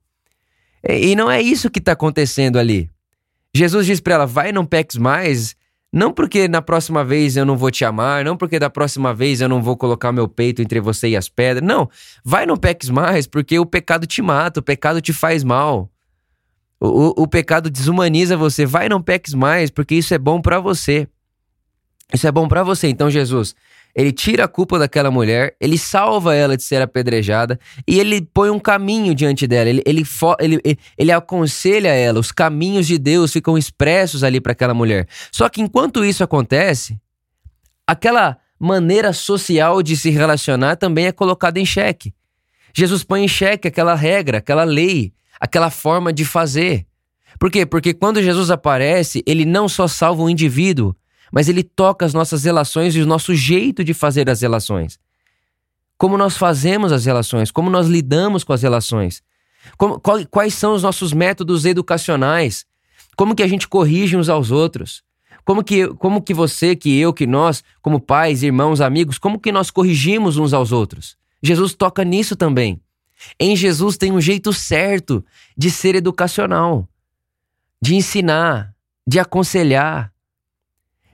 E, 0.87 1.11
e 1.11 1.15
não 1.15 1.29
é 1.29 1.41
isso 1.41 1.71
que 1.71 1.79
está 1.79 1.93
acontecendo 1.93 2.59
ali. 2.59 2.89
Jesus 3.53 3.85
diz 3.87 3.99
para 3.99 4.15
ela: 4.15 4.25
vai 4.27 4.51
não 4.51 4.65
peques 4.65 4.97
mais, 4.97 5.55
Não 5.91 6.13
porque 6.13 6.47
na 6.47 6.61
próxima 6.61 7.03
vez 7.03 7.35
eu 7.35 7.45
não 7.45 7.57
vou 7.57 7.69
te 7.69 7.83
amar, 7.83 8.23
não 8.23 8.37
porque 8.37 8.57
da 8.57 8.69
próxima 8.69 9.13
vez 9.13 9.41
eu 9.41 9.49
não 9.49 9.61
vou 9.61 9.75
colocar 9.75 10.11
meu 10.11 10.27
peito 10.27 10.61
entre 10.61 10.79
você 10.79 11.09
e 11.09 11.17
as 11.17 11.27
pedras. 11.27 11.67
Não, 11.67 11.89
vai 12.23 12.45
não 12.45 12.55
peques 12.55 12.89
mais, 12.89 13.27
porque 13.27 13.59
o 13.59 13.65
pecado 13.65 14.05
te 14.07 14.21
mata, 14.21 14.59
o 14.61 14.63
pecado 14.63 15.01
te 15.01 15.11
faz 15.11 15.43
mal. 15.43 15.89
O, 16.83 17.21
o, 17.21 17.27
pecado 17.27 17.69
desumaniza 17.69 18.35
você. 18.35 18.65
Vai 18.65 18.89
não 18.89 18.99
peques 18.99 19.35
mais, 19.35 19.69
porque 19.69 19.93
isso 19.93 20.15
é 20.15 20.17
bom 20.17 20.41
para 20.41 20.59
você. 20.59 21.07
Isso 22.11 22.27
é 22.27 22.31
bom 22.31 22.47
para 22.47 22.63
você. 22.63 22.87
Então, 22.87 23.07
Jesus, 23.07 23.53
ele 23.93 24.11
tira 24.11 24.45
a 24.45 24.47
culpa 24.47 24.79
daquela 24.79 25.11
mulher, 25.11 25.55
ele 25.61 25.77
salva 25.77 26.33
ela 26.33 26.57
de 26.57 26.63
ser 26.63 26.81
apedrejada 26.81 27.59
e 27.87 27.99
ele 27.99 28.21
põe 28.21 28.49
um 28.49 28.59
caminho 28.59 29.13
diante 29.13 29.45
dela. 29.45 29.69
Ele, 29.69 29.83
ele, 29.85 30.03
ele, 30.39 30.79
ele 30.97 31.11
aconselha 31.11 31.89
ela, 31.89 32.19
os 32.19 32.31
caminhos 32.31 32.87
de 32.87 32.97
Deus 32.97 33.31
ficam 33.31 33.55
expressos 33.57 34.23
ali 34.23 34.41
para 34.41 34.53
aquela 34.53 34.73
mulher. 34.73 35.07
Só 35.31 35.47
que 35.49 35.61
enquanto 35.61 36.03
isso 36.03 36.23
acontece, 36.23 36.99
aquela 37.85 38.39
maneira 38.59 39.13
social 39.13 39.83
de 39.83 39.95
se 39.95 40.09
relacionar 40.09 40.77
também 40.77 41.05
é 41.05 41.11
colocada 41.11 41.59
em 41.59 41.65
xeque. 41.65 42.11
Jesus 42.73 43.03
põe 43.03 43.23
em 43.23 43.27
xeque 43.27 43.67
aquela 43.67 43.93
regra, 43.93 44.39
aquela 44.39 44.63
lei, 44.63 45.13
aquela 45.41 45.71
forma 45.71 46.13
de 46.13 46.23
fazer. 46.23 46.85
Por 47.39 47.49
quê? 47.49 47.65
Porque 47.65 47.95
quando 47.95 48.21
Jesus 48.21 48.51
aparece, 48.51 49.23
ele 49.25 49.43
não 49.43 49.67
só 49.67 49.87
salva 49.87 50.21
o 50.21 50.29
indivíduo, 50.29 50.95
mas 51.31 51.49
ele 51.49 51.63
toca 51.63 52.05
as 52.05 52.13
nossas 52.13 52.43
relações 52.43 52.95
e 52.95 53.01
o 53.01 53.07
nosso 53.07 53.33
jeito 53.33 53.83
de 53.83 53.93
fazer 53.95 54.29
as 54.29 54.41
relações. 54.41 54.99
Como 55.97 56.15
nós 56.17 56.37
fazemos 56.37 56.91
as 56.91 57.05
relações, 57.05 57.49
como 57.49 57.71
nós 57.71 57.87
lidamos 57.87 58.43
com 58.43 58.53
as 58.53 58.61
relações. 58.61 59.23
Como, 59.77 59.99
quais 60.29 60.53
são 60.53 60.73
os 60.75 60.83
nossos 60.83 61.11
métodos 61.13 61.65
educacionais? 61.65 62.65
Como 63.15 63.35
que 63.35 63.43
a 63.43 63.47
gente 63.47 63.67
corrige 63.67 64.15
uns 64.15 64.29
aos 64.29 64.51
outros? 64.51 65.03
Como 65.43 65.63
que, 65.63 65.87
como 65.95 66.21
que 66.21 66.33
você, 66.33 66.75
que 66.75 66.99
eu, 66.99 67.11
que 67.11 67.25
nós, 67.25 67.63
como 67.81 67.99
pais, 67.99 68.43
irmãos, 68.43 68.79
amigos, 68.79 69.17
como 69.17 69.39
que 69.39 69.51
nós 69.51 69.71
corrigimos 69.71 70.37
uns 70.37 70.53
aos 70.53 70.71
outros? 70.71 71.17
Jesus 71.41 71.73
toca 71.73 72.03
nisso 72.03 72.35
também. 72.35 72.79
Em 73.39 73.55
Jesus 73.55 73.97
tem 73.97 74.11
um 74.11 74.21
jeito 74.21 74.51
certo 74.53 75.23
de 75.57 75.69
ser 75.69 75.95
educacional, 75.95 76.87
de 77.81 77.95
ensinar, 77.95 78.73
de 79.07 79.19
aconselhar, 79.19 80.11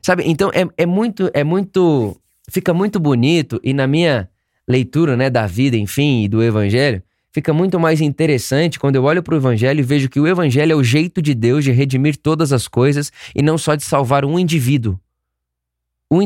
Sabe? 0.07 0.23
Então 0.25 0.49
é, 0.53 0.65
é 0.77 0.85
muito, 0.85 1.29
é 1.33 1.43
muito. 1.43 2.15
Fica 2.49 2.73
muito 2.73 2.97
bonito 2.97 3.59
e 3.61 3.73
na 3.73 3.85
minha 3.85 4.29
leitura, 4.65 5.17
né, 5.17 5.29
da 5.29 5.45
vida, 5.45 5.75
enfim, 5.75 6.23
e 6.23 6.29
do 6.29 6.41
evangelho, 6.41 7.03
fica 7.29 7.51
muito 7.51 7.77
mais 7.77 7.99
interessante 7.99 8.79
quando 8.79 8.95
eu 8.95 9.03
olho 9.03 9.21
para 9.21 9.33
o 9.33 9.37
evangelho 9.37 9.81
e 9.81 9.83
vejo 9.83 10.07
que 10.07 10.17
o 10.17 10.25
evangelho 10.25 10.71
é 10.71 10.75
o 10.77 10.81
jeito 10.81 11.21
de 11.21 11.33
Deus 11.33 11.65
de 11.65 11.73
redimir 11.73 12.15
todas 12.15 12.53
as 12.53 12.69
coisas 12.69 13.11
e 13.35 13.41
não 13.41 13.57
só 13.57 13.75
de 13.75 13.83
salvar 13.83 14.23
um 14.23 14.39
indivíduo. 14.39 14.97
Um 16.09 16.21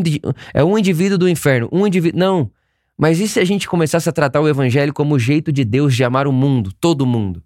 é 0.53 0.63
um 0.63 0.77
indivíduo 0.77 1.17
do 1.17 1.27
inferno, 1.27 1.67
um 1.71 1.87
indivíduo. 1.87 2.19
Não. 2.19 2.51
Mas 3.01 3.19
e 3.19 3.27
se 3.27 3.39
a 3.39 3.43
gente 3.43 3.67
começasse 3.67 4.07
a 4.07 4.11
tratar 4.11 4.41
o 4.41 4.47
evangelho 4.47 4.93
como 4.93 5.15
o 5.15 5.19
jeito 5.19 5.51
de 5.51 5.65
Deus 5.65 5.95
de 5.95 6.03
amar 6.03 6.27
o 6.27 6.31
mundo, 6.31 6.71
todo 6.79 7.03
mundo? 7.03 7.41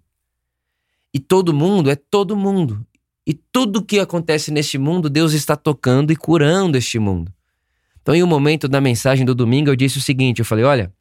E 1.14 1.18
todo 1.18 1.54
mundo 1.54 1.88
é 1.90 1.96
todo 1.96 2.36
mundo. 2.36 2.86
E 3.26 3.32
tudo 3.32 3.82
que 3.82 3.98
acontece 3.98 4.50
neste 4.50 4.76
mundo, 4.76 5.08
Deus 5.08 5.32
está 5.32 5.56
tocando 5.56 6.12
e 6.12 6.16
curando 6.16 6.76
este 6.76 6.98
mundo. 6.98 7.32
Então, 8.02 8.14
em 8.14 8.22
um 8.22 8.26
momento 8.26 8.68
da 8.68 8.82
mensagem 8.82 9.24
do 9.24 9.34
domingo, 9.34 9.70
eu 9.70 9.76
disse 9.76 9.96
o 9.96 10.02
seguinte: 10.02 10.40
eu 10.40 10.44
falei, 10.44 10.62
olha, 10.62 10.92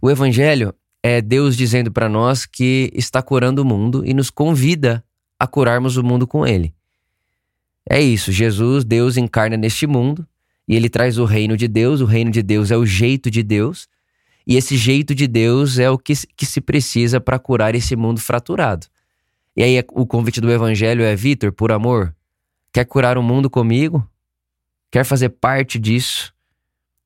o 0.00 0.10
evangelho 0.10 0.74
é 1.02 1.20
Deus 1.20 1.54
dizendo 1.54 1.92
para 1.92 2.08
nós 2.08 2.46
que 2.46 2.90
está 2.94 3.20
curando 3.20 3.60
o 3.60 3.66
mundo 3.66 4.02
e 4.02 4.14
nos 4.14 4.30
convida 4.30 5.04
a 5.38 5.46
curarmos 5.46 5.98
o 5.98 6.02
mundo 6.02 6.26
com 6.26 6.46
ele. 6.46 6.74
É 7.86 8.00
isso, 8.00 8.32
Jesus, 8.32 8.82
Deus 8.82 9.18
encarna 9.18 9.58
neste 9.58 9.86
mundo 9.86 10.26
e 10.72 10.74
ele 10.74 10.88
traz 10.88 11.18
o 11.18 11.26
reino 11.26 11.54
de 11.54 11.68
Deus. 11.68 12.00
O 12.00 12.06
reino 12.06 12.30
de 12.30 12.42
Deus 12.42 12.70
é 12.70 12.76
o 12.78 12.86
jeito 12.86 13.30
de 13.30 13.42
Deus. 13.42 13.86
E 14.46 14.56
esse 14.56 14.74
jeito 14.74 15.14
de 15.14 15.26
Deus 15.26 15.78
é 15.78 15.90
o 15.90 15.98
que, 15.98 16.14
que 16.34 16.46
se 16.46 16.62
precisa 16.62 17.20
para 17.20 17.38
curar 17.38 17.74
esse 17.74 17.94
mundo 17.94 18.18
fraturado. 18.18 18.86
E 19.54 19.62
aí 19.62 19.84
o 19.92 20.06
convite 20.06 20.40
do 20.40 20.50
evangelho 20.50 21.02
é: 21.02 21.14
Vitor, 21.14 21.52
por 21.52 21.70
amor, 21.72 22.16
quer 22.72 22.86
curar 22.86 23.18
o 23.18 23.22
mundo 23.22 23.50
comigo? 23.50 24.08
Quer 24.90 25.04
fazer 25.04 25.28
parte 25.28 25.78
disso? 25.78 26.32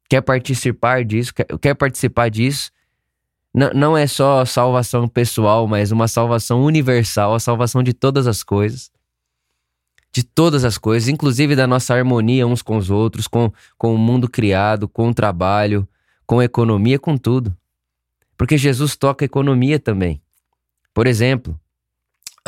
Quer 0.09 0.21
participar 0.21 1.05
disso? 1.05 1.35
Quer, 1.35 1.47
quer 1.61 1.75
participar 1.75 2.29
disso? 2.29 2.71
Não, 3.53 3.71
não 3.75 3.99
é 3.99 4.07
só 4.07 4.45
salvação 4.45 5.09
pessoal, 5.09 5.67
mas 5.67 5.91
uma 5.91 6.07
salvação 6.07 6.63
universal, 6.63 7.35
a 7.35 7.41
salvação 7.41 7.83
de 7.83 7.93
todas 7.93 8.29
as 8.29 8.45
coisas. 8.45 8.93
De 10.17 10.25
todas 10.25 10.65
as 10.65 10.79
coisas, 10.79 11.11
inclusive 11.11 11.55
da 11.55 11.67
nossa 11.67 11.93
harmonia 11.93 12.47
uns 12.47 12.63
com 12.63 12.79
os 12.79 12.89
outros, 12.89 13.29
com, 13.29 13.53
com 13.77 13.95
o 13.95 13.99
mundo 13.99 14.31
criado, 14.31 14.89
com 14.89 15.11
o 15.11 15.15
trabalho, 15.15 15.87
com 16.25 16.39
a 16.39 16.45
economia, 16.47 16.99
com 16.99 17.19
tudo. 17.19 17.55
Porque 18.35 18.57
Jesus 18.57 18.97
toca 18.97 19.23
a 19.23 19.27
economia 19.27 19.79
também. 19.79 20.23
Por 20.95 21.07
exemplo, 21.07 21.61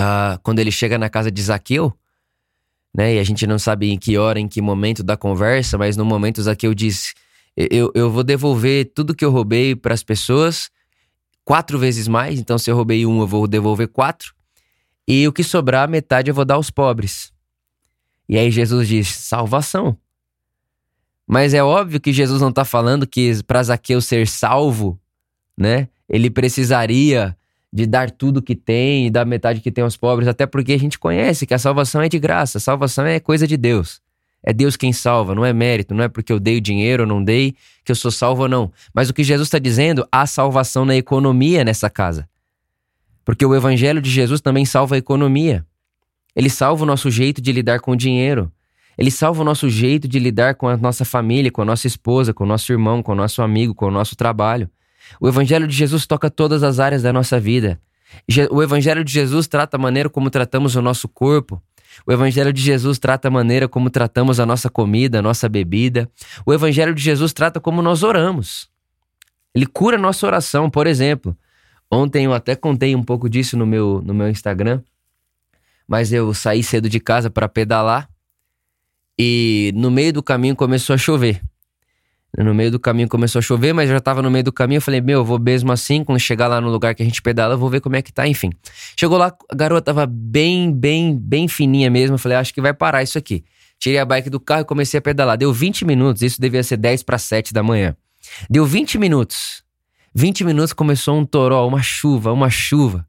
uh, 0.01 0.41
quando 0.43 0.61
ele 0.61 0.73
chega 0.73 0.97
na 0.97 1.11
casa 1.11 1.31
de 1.31 1.43
Zaqueu, 1.43 1.93
né? 2.97 3.17
E 3.17 3.19
a 3.19 3.23
gente 3.23 3.47
não 3.47 3.59
sabe 3.59 3.91
em 3.91 3.99
que 3.99 4.17
hora, 4.17 4.41
em 4.41 4.49
que 4.49 4.63
momento 4.63 5.03
da 5.03 5.15
conversa, 5.15 5.77
mas 5.77 5.95
no 5.95 6.07
momento 6.07 6.41
Zaqueu 6.41 6.73
diz: 6.73 7.13
Eu, 7.55 7.93
eu 7.95 8.11
vou 8.11 8.25
devolver 8.25 8.93
tudo 8.95 9.15
que 9.15 9.27
eu 9.27 9.31
roubei 9.31 9.77
para 9.77 9.93
as 9.93 10.03
pessoas 10.03 10.71
quatro 11.45 11.79
vezes 11.79 12.09
mais. 12.09 12.41
Então, 12.41 12.57
se 12.57 12.71
eu 12.71 12.75
roubei 12.75 13.05
um, 13.05 13.21
eu 13.21 13.27
vou 13.27 13.47
devolver 13.47 13.89
quatro. 13.89 14.33
E 15.07 15.29
o 15.29 15.35
que 15.35 15.45
sobrar, 15.45 15.87
metade 15.87 16.31
eu 16.31 16.35
vou 16.35 16.47
dar 16.47 16.55
aos 16.55 16.71
pobres. 16.71 17.31
E 18.29 18.37
aí 18.37 18.51
Jesus 18.51 18.87
diz: 18.89 19.09
salvação. 19.09 19.97
Mas 21.27 21.55
é 21.55 21.63
óbvio 21.63 22.01
que 22.01 22.13
Jesus 22.13 22.41
não 22.41 22.49
está 22.49 22.65
falando 22.65 23.07
que 23.07 23.43
para 23.45 23.63
Zaqueu 23.63 24.01
ser 24.01 24.27
salvo, 24.27 24.99
né? 25.57 25.89
Ele 26.09 26.31
precisaria 26.31 27.37
de 27.71 27.87
dar 27.87 28.11
tudo 28.11 28.41
que 28.41 28.57
tem 28.57 29.07
e 29.07 29.11
dar 29.11 29.27
metade 29.27 29.61
que 29.61 29.71
tem 29.71 29.85
aos 29.85 29.97
pobres, 29.97 30.27
até 30.27 30.47
porque 30.47 30.73
a 30.73 30.79
gente 30.79 30.99
conhece 30.99 31.47
que 31.47 31.53
a 31.53 31.59
salvação 31.59 32.01
é 32.01 32.09
de 32.09 32.19
graça, 32.19 32.57
a 32.57 32.61
salvação 32.61 33.05
é 33.05 33.21
coisa 33.21 33.47
de 33.47 33.57
Deus. 33.57 34.01
É 34.43 34.53
Deus 34.53 34.77
quem 34.77 34.93
salva, 34.93 35.35
não 35.35 35.45
é 35.45 35.53
mérito, 35.53 35.95
não 35.95 36.05
é 36.05 36.09
porque 36.09 36.33
eu 36.33 36.41
dei 36.41 36.57
o 36.57 36.61
dinheiro 36.61 37.03
ou 37.03 37.09
não 37.09 37.23
dei 37.23 37.55
que 37.85 37.91
eu 37.91 37.97
sou 37.97 38.11
salvo 38.11 38.43
ou 38.43 38.49
não. 38.49 38.73
Mas 38.95 39.11
o 39.11 39.15
que 39.15 39.25
Jesus 39.25 39.49
está 39.49 39.59
dizendo, 39.59 40.07
há 40.11 40.27
salvação 40.27 40.85
na 40.85 40.97
economia 40.97 41.65
nessa 41.65 41.91
casa. 41.91 42.29
Porque 43.25 43.45
o 43.45 43.55
evangelho 43.55 44.01
de 44.01 44.09
Jesus 44.09 44.41
também 44.41 44.65
salva 44.65 44.95
a 44.95 44.99
economia. 44.99 45.67
Ele 46.39 46.49
salva 46.49 46.85
o 46.85 46.87
nosso 46.87 47.11
jeito 47.11 47.43
de 47.43 47.51
lidar 47.51 47.81
com 47.81 47.91
o 47.91 47.97
dinheiro. 47.97 48.49
Ele 48.97 49.11
salva 49.11 49.43
o 49.43 49.45
nosso 49.45 49.69
jeito 49.69 50.07
de 50.07 50.21
lidar 50.21 50.55
com 50.55 50.69
a 50.69 50.77
nossa 50.77 51.05
família, 51.05 51.51
com 51.51 51.63
a 51.63 51.65
nossa 51.65 51.89
esposa, 51.89 52.33
com 52.33 52.45
o 52.45 52.47
nosso 52.47 52.71
irmão, 52.71 53.03
com 53.03 53.11
o 53.11 53.15
nosso 53.17 53.43
amigo, 53.43 53.75
com 53.75 53.87
o 53.87 53.91
nosso 53.91 54.15
trabalho. 54.15 54.71
O 55.21 55.27
Evangelho 55.27 55.67
de 55.67 55.75
Jesus 55.75 56.07
toca 56.07 56.31
todas 56.31 56.63
as 56.63 56.79
áreas 56.79 57.03
da 57.03 57.13
nossa 57.13 57.41
vida. 57.41 57.81
O 58.53 58.63
Evangelho 58.63 59.03
de 59.03 59.13
Jesus 59.13 59.49
trata 59.49 59.77
a 59.77 59.81
maneira 59.81 60.09
como 60.09 60.31
tratamos 60.31 60.77
o 60.77 60.81
nosso 60.81 61.09
corpo. 61.09 61.61
O 62.07 62.13
Evangelho 62.13 62.53
de 62.53 62.63
Jesus 62.63 63.01
trata 63.01 63.27
a 63.27 63.31
maneira 63.33 63.67
como 63.67 63.91
tratamos 63.91 64.39
a 64.39 64.47
nossa 64.47 64.71
comida, 64.71 65.19
a 65.19 65.23
nossa 65.23 65.49
bebida. 65.49 66.09
O 66.47 66.55
Evangelho 66.55 66.95
de 66.95 67.03
Jesus 67.03 67.33
trata 67.33 67.59
como 67.59 67.83
nós 67.83 68.05
oramos. 68.05 68.69
Ele 69.53 69.67
cura 69.67 69.97
a 69.97 70.01
nossa 70.01 70.25
oração. 70.25 70.71
Por 70.71 70.87
exemplo, 70.87 71.37
ontem 71.91 72.27
eu 72.27 72.33
até 72.33 72.55
contei 72.55 72.95
um 72.95 73.03
pouco 73.03 73.29
disso 73.29 73.57
no 73.57 73.67
meu, 73.67 74.01
no 74.05 74.15
meu 74.15 74.29
Instagram, 74.29 74.81
mas 75.89 76.13
eu 76.13 76.33
saí 76.35 76.63
cedo 76.63 76.89
de 76.89 77.01
casa 77.01 77.31
para 77.31 77.49
pedalar 77.49 78.09
e 79.19 79.73
no 79.75 79.91
meio 79.91 80.13
do 80.13 80.23
caminho 80.23 80.55
começou 80.55 80.95
a 80.95 80.99
chover. 80.99 81.43
No 82.37 82.55
meio 82.55 82.71
do 82.71 82.79
caminho 82.79 83.09
começou 83.09 83.39
a 83.39 83.43
chover, 83.43 83.73
mas 83.73 83.89
já 83.89 83.99
tava 83.99 84.23
no 84.23 84.31
meio 84.31 84.45
do 84.45 84.53
caminho. 84.53 84.77
Eu 84.77 84.83
falei, 84.83 85.01
meu, 85.01 85.21
eu 85.21 85.25
vou 85.25 85.41
mesmo 85.41 85.73
assim. 85.73 86.05
Quando 86.05 86.21
chegar 86.21 86.47
lá 86.47 86.61
no 86.61 86.69
lugar 86.69 86.95
que 86.95 87.03
a 87.03 87.05
gente 87.05 87.23
pedala, 87.23 87.55
eu 87.55 87.59
vou 87.59 87.71
ver 87.71 87.81
como 87.81 87.97
é 87.97 88.03
que 88.03 88.13
tá. 88.13 88.29
Enfim. 88.29 88.53
Chegou 88.97 89.17
lá, 89.17 89.35
a 89.51 89.55
garota 89.57 89.87
tava 89.87 90.07
bem, 90.07 90.71
bem, 90.71 91.19
bem 91.19 91.49
fininha 91.49 91.91
mesmo. 91.91 92.15
Eu 92.15 92.19
falei, 92.19 92.37
acho 92.37 92.53
que 92.53 92.61
vai 92.61 92.75
parar 92.75 93.03
isso 93.03 93.19
aqui. 93.19 93.45
Tirei 93.79 93.99
a 93.99 94.05
bike 94.05 94.29
do 94.29 94.39
carro 94.39 94.61
e 94.61 94.65
comecei 94.65 94.99
a 94.99 95.01
pedalar. 95.01 95.39
Deu 95.39 95.53
20 95.53 95.85
minutos, 95.85 96.23
isso 96.23 96.41
devia 96.41 96.63
ser 96.63 96.77
10 96.77 97.03
para 97.03 97.19
7 97.19 97.53
da 97.53 97.63
manhã. 97.63 97.97
Deu 98.49 98.65
20 98.67 98.99
minutos. 98.99 99.65
20 100.15 100.45
minutos 100.45 100.73
começou 100.73 101.19
um 101.19 101.25
toró, 101.25 101.67
uma 101.67 101.83
chuva, 101.83 102.33
uma 102.33 102.51
chuva. 102.51 103.07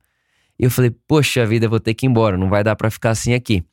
E 0.59 0.65
eu 0.65 0.71
falei, 0.71 0.93
poxa 1.07 1.45
vida, 1.45 1.69
vou 1.69 1.79
ter 1.79 1.93
que 1.93 2.05
ir 2.05 2.09
embora, 2.09 2.37
não 2.37 2.49
vai 2.49 2.63
dar 2.63 2.75
para 2.75 2.91
ficar 2.91 3.11
assim 3.11 3.33
aqui. 3.33 3.63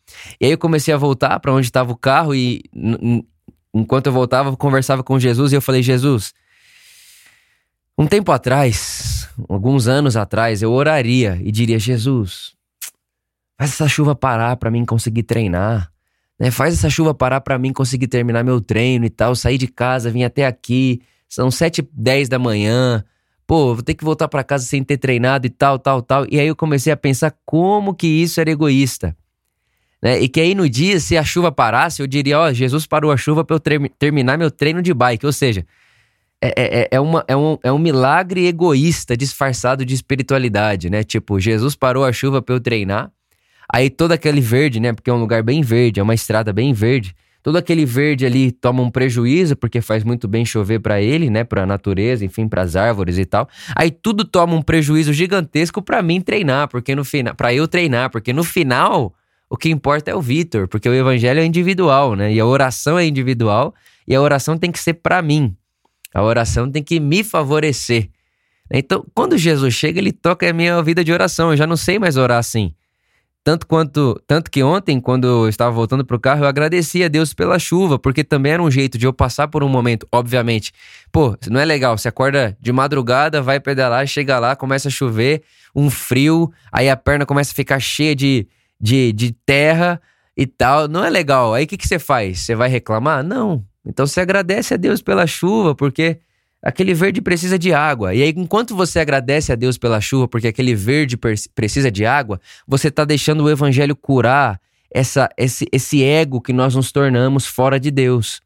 E 0.41 0.47
aí 0.47 0.53
eu 0.53 0.59
comecei 0.59 0.95
a 0.95 0.97
voltar 0.97 1.41
para 1.41 1.53
onde 1.53 1.67
estava 1.67 1.91
o 1.91 1.97
carro 1.97 2.35
e 2.35 2.63
enquanto 3.75 4.07
eu 4.07 4.13
voltava, 4.13 4.51
eu 4.51 4.57
conversava 4.57 5.03
com 5.03 5.19
Jesus 5.19 5.53
e 5.53 5.57
eu 5.57 5.61
falei: 5.61 5.83
Jesus, 5.83 6.33
um 7.99 8.07
tempo 8.07 8.31
atrás, 8.31 9.29
alguns 9.49 9.89
anos 9.89 10.17
atrás, 10.17 10.63
eu 10.63 10.73
oraria 10.73 11.41
e 11.43 11.51
diria: 11.51 11.79
Jesus, 11.79 12.55
faz 13.59 13.73
essa 13.73 13.89
chuva 13.89 14.15
parar 14.15 14.57
para 14.57 14.71
mim 14.71 14.85
conseguir 14.85 15.25
treinar. 15.25 15.91
Né? 16.39 16.51
Faz 16.51 16.75
essa 16.75 16.91
chuva 16.91 17.15
parar 17.15 17.41
para 17.41 17.59
mim 17.59 17.73
conseguir 17.73 18.07
terminar 18.07 18.45
meu 18.45 18.61
treino 18.61 19.05
e 19.05 19.11
tal. 19.11 19.35
Sair 19.35 19.59
de 19.59 19.67
casa, 19.67 20.11
vim 20.11 20.23
até 20.23 20.47
aqui, 20.47 21.03
são 21.29 21.51
sete 21.51 21.87
dez 21.93 22.29
da 22.29 22.39
manhã. 22.39 23.05
Pô, 23.47 23.75
vou 23.75 23.83
ter 23.83 23.95
que 23.95 24.05
voltar 24.05 24.27
para 24.29 24.43
casa 24.43 24.65
sem 24.65 24.83
ter 24.83 24.97
treinado 24.97 25.47
e 25.47 25.51
tal, 25.51 25.79
tal, 25.79 26.03
tal. 26.03 26.27
E 26.29 26.41
aí 26.41 26.49
eu 26.49 26.57
comecei 26.57 26.93
a 26.93 26.97
pensar 26.97 27.33
como 27.45 27.95
que 27.95 28.07
isso 28.07 28.41
era 28.41 28.51
egoísta. 28.51 29.17
Né? 30.03 30.21
E 30.21 30.29
que 30.29 30.41
aí 30.41 30.55
no 30.55 30.69
dia, 30.69 30.99
se 30.99 31.17
a 31.17 31.25
chuva 31.25 31.53
parasse, 31.53 32.03
eu 32.03 32.07
diria: 32.07 32.39
Ó, 32.41 32.49
oh, 32.49 32.53
Jesus 32.53 32.87
parou 32.87 33.13
a 33.13 33.17
chuva 33.17 33.45
para 33.45 33.55
eu 33.55 33.61
ter 33.61 33.89
terminar 33.99 34.37
meu 34.37 34.51
treino 34.51 34.83
de 34.83 34.93
bike. 34.93 35.25
Ou 35.25 35.33
seja, 35.33 35.65
é, 36.41 36.49
é, 36.49 36.81
é, 36.81 36.89
é, 36.93 37.01
uma, 37.01 37.25
é, 37.27 37.37
um, 37.37 37.59
é 37.63 37.73
um 37.73 37.79
milagre 37.79 38.47
egoísta 38.47 39.17
disfarçado 39.17 39.85
de 39.85 39.95
espiritualidade, 39.95 40.91
né? 40.91 41.03
Tipo, 41.03 41.41
Jesus 41.41 41.75
parou 41.75 42.05
a 42.05 42.13
chuva 42.13 42.43
para 42.43 42.55
eu 42.55 42.61
treinar. 42.61 43.11
Aí 43.73 43.91
todo 43.91 44.13
aquele 44.13 44.41
verde, 44.41 44.79
né? 44.79 44.93
Porque 44.93 45.11
é 45.11 45.13
um 45.13 45.21
lugar 45.21 45.43
bem 45.43 45.63
verde, 45.63 45.99
é 45.99 46.03
uma 46.03 46.15
estrada 46.15 46.53
bem 46.53 46.73
verde. 46.73 47.15
Todo 47.47 47.59
aquele 47.59 47.87
verde 47.87 48.27
ali 48.27 48.51
toma 48.51 48.83
um 48.83 48.91
prejuízo 48.91 49.55
porque 49.55 49.81
faz 49.81 50.03
muito 50.03 50.27
bem 50.27 50.45
chover 50.45 50.81
para 50.81 51.01
ele, 51.01 51.31
né? 51.31 51.45
Para 51.45 51.63
a 51.63 51.67
natureza, 51.67 52.25
enfim, 52.25 52.49
para 52.49 52.63
as 52.63 52.75
árvores 52.75 53.19
e 53.19 53.25
tal. 53.25 53.49
Aí 53.77 53.89
tudo 53.89 54.25
toma 54.25 54.53
um 54.57 54.61
prejuízo 54.61 55.13
gigantesco 55.13 55.81
para 55.81 56.03
mim 56.03 56.21
treinar, 56.21 56.67
porque 56.67 56.93
no 56.93 57.05
final, 57.05 57.37
para 57.37 57.55
eu 57.55 57.69
treinar, 57.69 58.11
porque 58.11 58.33
no 58.33 58.43
final 58.43 59.15
o 59.49 59.57
que 59.57 59.71
importa 59.71 60.11
é 60.11 60.15
o 60.17 60.21
Vitor, 60.21 60.67
porque 60.67 60.89
o 60.89 60.93
evangelho 60.93 61.39
é 61.39 61.45
individual, 61.45 62.17
né? 62.17 62.33
E 62.33 62.41
a 62.41 62.45
oração 62.45 62.99
é 62.99 63.07
individual 63.07 63.73
e 64.09 64.13
a 64.17 64.21
oração 64.21 64.59
tem 64.59 64.73
que 64.73 64.81
ser 64.81 64.95
para 64.95 65.23
mim. 65.23 65.57
A 66.13 66.25
oração 66.25 66.69
tem 66.69 66.83
que 66.83 66.99
me 66.99 67.23
favorecer. 67.23 68.11
Então, 68.69 69.07
quando 69.15 69.39
Jesus 69.39 69.73
chega, 69.73 70.01
ele 70.01 70.11
toca 70.11 70.51
a 70.51 70.53
minha 70.53 70.83
vida 70.83 71.05
de 71.05 71.13
oração. 71.13 71.53
Eu 71.53 71.57
já 71.57 71.65
não 71.65 71.77
sei 71.77 71.97
mais 71.97 72.17
orar 72.17 72.39
assim. 72.39 72.75
Tanto 73.47 73.65
quanto, 73.65 74.21
tanto 74.27 74.51
que 74.51 74.61
ontem, 74.61 75.01
quando 75.01 75.25
eu 75.25 75.49
estava 75.49 75.71
voltando 75.71 76.05
para 76.05 76.17
o 76.17 76.19
carro, 76.19 76.43
eu 76.43 76.49
agradeci 76.49 77.05
a 77.05 77.07
Deus 77.07 77.33
pela 77.33 77.61
chuva, 77.61 77.97
porque 77.97 78.25
também 78.25 78.51
era 78.51 78.61
um 78.61 78.69
jeito 78.69 78.99
de 78.99 79.07
eu 79.07 79.13
passar 79.13 79.47
por 79.47 79.63
um 79.63 79.69
momento, 79.69 80.05
obviamente. 80.11 80.73
Pô, 81.13 81.39
não 81.49 81.61
é 81.61 81.65
legal, 81.65 81.97
você 81.97 82.09
acorda 82.09 82.59
de 82.61 82.73
madrugada, 82.73 83.41
vai 83.41 83.61
pedalar, 83.61 84.05
chega 84.09 84.41
lá, 84.41 84.57
começa 84.57 84.89
a 84.89 84.91
chover, 84.91 85.45
um 85.77 85.89
frio, 85.89 86.53
aí 86.73 86.91
a 86.91 86.97
perna 86.97 87.25
começa 87.25 87.53
a 87.53 87.55
ficar 87.55 87.79
cheia 87.79 88.17
de, 88.17 88.49
de, 88.81 89.13
de 89.13 89.31
terra 89.31 90.03
e 90.37 90.45
tal. 90.45 90.89
Não 90.89 91.05
é 91.05 91.09
legal. 91.09 91.55
Aí 91.55 91.67
o 91.67 91.69
que, 91.69 91.77
que 91.77 91.87
você 91.87 92.01
faz? 92.01 92.41
Você 92.41 92.57
vai 92.57 92.69
reclamar? 92.69 93.23
Não. 93.23 93.65
Então 93.87 94.09
você 94.09 94.21
agradece 94.21 94.75
a 94.75 94.77
Deus 94.77 95.01
pela 95.01 95.25
chuva, 95.25 95.73
porque 95.73 96.19
aquele 96.67 96.93
verde 96.95 97.23
precisa 97.23 97.57
de 97.57 97.73
água. 97.73 98.13
E 98.13 98.23
aí, 98.23 98.35
enquanto 98.37 98.75
você 98.75 98.99
agradece 98.99 99.53
a 99.53 99.55
Deus 99.55 99.79
pela 99.79 100.01
chuva, 100.01 100.27
porque 100.27 100.49
aquele 100.49 100.75
verde 100.75 101.17
precisa 101.55 101.93
de 101.93 102.05
água, 102.05 102.41
você 102.67 102.89
está 102.89 103.05
deixando 103.05 103.45
o 103.45 103.51
evangelho 103.51 103.95
curar 103.95 104.61
essa, 104.91 105.29
esse, 105.37 105.69
esse 105.71 106.03
ego 106.03 106.41
que 106.41 106.53
nós 106.53 106.75
nos 106.75 106.91
tornamos 106.91 107.47
fora 107.47 107.79
de 107.79 107.93
Deus. 107.93 108.41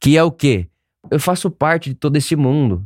Que 0.00 0.16
é 0.16 0.24
o 0.24 0.32
quê? 0.32 0.66
Eu 1.08 1.20
faço 1.20 1.48
parte 1.48 1.90
de 1.90 1.94
todo 1.94 2.16
esse 2.16 2.34
mundo. 2.34 2.84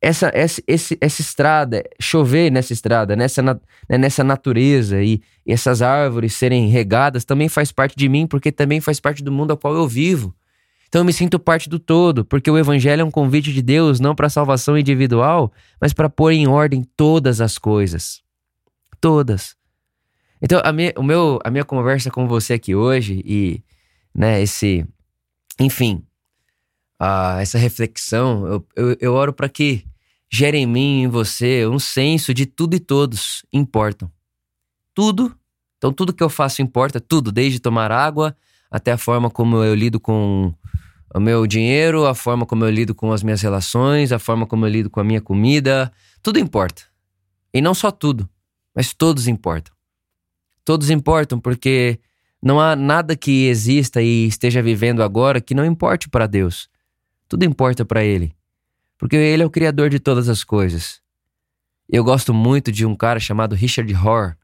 Essa, 0.00 0.30
essa, 0.32 0.62
esse, 0.66 0.96
essa 1.00 1.20
estrada, 1.20 1.82
chover 2.00 2.52
nessa 2.52 2.72
estrada, 2.72 3.16
nessa, 3.16 3.42
né, 3.42 3.98
nessa 3.98 4.22
natureza 4.22 5.02
e, 5.02 5.20
e 5.44 5.52
essas 5.52 5.82
árvores 5.82 6.34
serem 6.34 6.68
regadas 6.68 7.24
também 7.24 7.48
faz 7.48 7.72
parte 7.72 7.96
de 7.96 8.08
mim, 8.08 8.28
porque 8.28 8.52
também 8.52 8.80
faz 8.80 9.00
parte 9.00 9.24
do 9.24 9.32
mundo 9.32 9.50
ao 9.50 9.56
qual 9.56 9.74
eu 9.74 9.88
vivo. 9.88 10.32
Então 10.92 11.00
eu 11.00 11.06
me 11.06 11.12
sinto 11.14 11.38
parte 11.38 11.70
do 11.70 11.78
todo, 11.78 12.22
porque 12.22 12.50
o 12.50 12.58
evangelho 12.58 13.00
é 13.00 13.04
um 13.04 13.10
convite 13.10 13.50
de 13.50 13.62
Deus 13.62 13.98
não 13.98 14.14
para 14.14 14.28
salvação 14.28 14.76
individual, 14.76 15.50
mas 15.80 15.94
para 15.94 16.10
pôr 16.10 16.32
em 16.32 16.46
ordem 16.46 16.84
todas 16.94 17.40
as 17.40 17.56
coisas. 17.56 18.22
Todas. 19.00 19.56
Então 20.42 20.60
a 20.62 20.70
minha, 20.70 20.92
o 20.98 21.02
meu, 21.02 21.38
a 21.42 21.50
minha 21.50 21.64
conversa 21.64 22.10
com 22.10 22.28
você 22.28 22.52
aqui 22.52 22.74
hoje 22.74 23.22
e 23.24 23.62
né, 24.14 24.42
esse, 24.42 24.86
enfim, 25.58 26.04
essa 27.40 27.56
reflexão, 27.56 28.46
eu, 28.46 28.66
eu, 28.76 28.96
eu 29.00 29.14
oro 29.14 29.32
para 29.32 29.48
que 29.48 29.86
gere 30.30 30.58
em 30.58 30.66
mim 30.66 31.00
e 31.00 31.02
em 31.04 31.08
você 31.08 31.66
um 31.66 31.78
senso 31.78 32.34
de 32.34 32.44
tudo 32.44 32.76
e 32.76 32.78
todos 32.78 33.46
importam. 33.50 34.12
Tudo. 34.92 35.34
Então 35.78 35.90
tudo 35.90 36.12
que 36.12 36.22
eu 36.22 36.28
faço 36.28 36.60
importa, 36.60 37.00
tudo, 37.00 37.32
desde 37.32 37.60
tomar 37.60 37.90
água 37.90 38.36
até 38.70 38.92
a 38.92 38.98
forma 38.98 39.30
como 39.30 39.56
eu 39.64 39.74
lido 39.74 39.98
com 39.98 40.52
o 41.14 41.20
meu 41.20 41.46
dinheiro, 41.46 42.06
a 42.06 42.14
forma 42.14 42.46
como 42.46 42.64
eu 42.64 42.70
lido 42.70 42.94
com 42.94 43.12
as 43.12 43.22
minhas 43.22 43.42
relações, 43.42 44.12
a 44.12 44.18
forma 44.18 44.46
como 44.46 44.64
eu 44.64 44.70
lido 44.70 44.90
com 44.90 45.00
a 45.00 45.04
minha 45.04 45.20
comida, 45.20 45.92
tudo 46.22 46.38
importa. 46.38 46.82
E 47.52 47.60
não 47.60 47.74
só 47.74 47.90
tudo, 47.90 48.28
mas 48.74 48.94
todos 48.94 49.28
importam. 49.28 49.74
Todos 50.64 50.90
importam 50.90 51.38
porque 51.38 51.98
não 52.42 52.60
há 52.60 52.74
nada 52.74 53.14
que 53.14 53.46
exista 53.46 54.00
e 54.00 54.26
esteja 54.26 54.62
vivendo 54.62 55.02
agora 55.02 55.40
que 55.40 55.54
não 55.54 55.64
importe 55.64 56.08
para 56.08 56.26
Deus. 56.26 56.68
Tudo 57.28 57.44
importa 57.44 57.84
para 57.84 58.02
Ele, 58.04 58.34
porque 58.96 59.16
Ele 59.16 59.42
é 59.42 59.46
o 59.46 59.50
Criador 59.50 59.90
de 59.90 59.98
todas 59.98 60.28
as 60.28 60.42
coisas. 60.44 61.00
Eu 61.88 62.02
gosto 62.04 62.32
muito 62.32 62.72
de 62.72 62.86
um 62.86 62.94
cara 62.94 63.20
chamado 63.20 63.54
Richard 63.54 63.92
Rohr, 63.92 64.34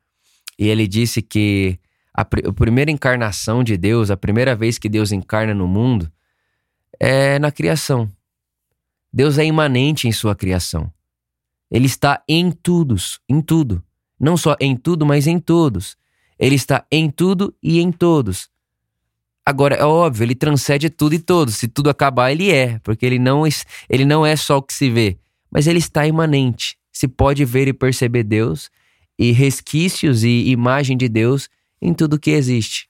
e 0.58 0.68
ele 0.68 0.86
disse 0.86 1.22
que 1.22 1.78
a, 2.12 2.22
a 2.22 2.52
primeira 2.52 2.90
encarnação 2.90 3.62
de 3.62 3.76
Deus, 3.76 4.10
a 4.10 4.16
primeira 4.16 4.56
vez 4.56 4.76
que 4.76 4.88
Deus 4.88 5.12
encarna 5.12 5.54
no 5.54 5.66
mundo, 5.68 6.10
é 6.98 7.38
na 7.38 7.50
criação. 7.50 8.10
Deus 9.12 9.38
é 9.38 9.44
imanente 9.44 10.06
em 10.06 10.12
sua 10.12 10.34
criação. 10.34 10.92
Ele 11.70 11.86
está 11.86 12.22
em 12.28 12.50
todos, 12.50 13.20
em 13.28 13.40
tudo. 13.40 13.82
Não 14.18 14.36
só 14.36 14.56
em 14.60 14.76
tudo, 14.76 15.06
mas 15.06 15.26
em 15.26 15.38
todos. 15.38 15.96
Ele 16.38 16.54
está 16.54 16.86
em 16.90 17.10
tudo 17.10 17.54
e 17.62 17.80
em 17.80 17.92
todos. 17.92 18.48
Agora, 19.44 19.76
é 19.76 19.84
óbvio, 19.84 20.24
ele 20.24 20.34
transcende 20.34 20.90
tudo 20.90 21.14
e 21.14 21.18
todos. 21.18 21.56
Se 21.56 21.68
tudo 21.68 21.88
acabar, 21.88 22.30
ele 22.30 22.50
é, 22.50 22.78
porque 22.80 23.06
ele 23.06 23.18
não, 23.18 23.44
ele 23.88 24.04
não 24.04 24.24
é 24.24 24.36
só 24.36 24.58
o 24.58 24.62
que 24.62 24.74
se 24.74 24.90
vê, 24.90 25.18
mas 25.50 25.66
ele 25.66 25.78
está 25.78 26.06
imanente. 26.06 26.76
Se 26.92 27.08
pode 27.08 27.44
ver 27.44 27.68
e 27.68 27.72
perceber 27.72 28.24
Deus 28.24 28.70
e 29.18 29.32
resquícios 29.32 30.22
e 30.22 30.50
imagem 30.50 30.96
de 30.96 31.08
Deus 31.08 31.48
em 31.80 31.94
tudo 31.94 32.18
que 32.18 32.30
existe. 32.30 32.88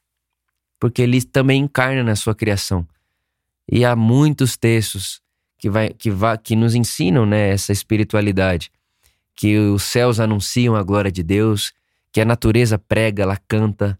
Porque 0.81 1.03
ele 1.03 1.23
também 1.23 1.63
encarna 1.63 2.03
na 2.03 2.17
sua 2.17 2.35
criação. 2.35 2.87
E 3.71 3.85
há 3.85 3.95
muitos 3.95 4.57
textos 4.57 5.21
que, 5.59 5.69
vai, 5.69 5.91
que, 5.91 6.11
vai, 6.11 6.39
que 6.39 6.57
nos 6.57 6.75
ensinam 6.75 7.27
né, 7.27 7.51
essa 7.51 7.73
espiritualidade. 7.73 8.71
Que 9.37 9.59
os 9.59 9.83
céus 9.83 10.19
anunciam 10.19 10.75
a 10.75 10.83
glória 10.83 11.13
de 11.13 11.23
Deus, 11.23 11.73
que 12.13 12.21
a 12.21 12.25
natureza 12.25 12.79
prega, 12.79 13.23
ela 13.23 13.37
canta, 13.37 13.99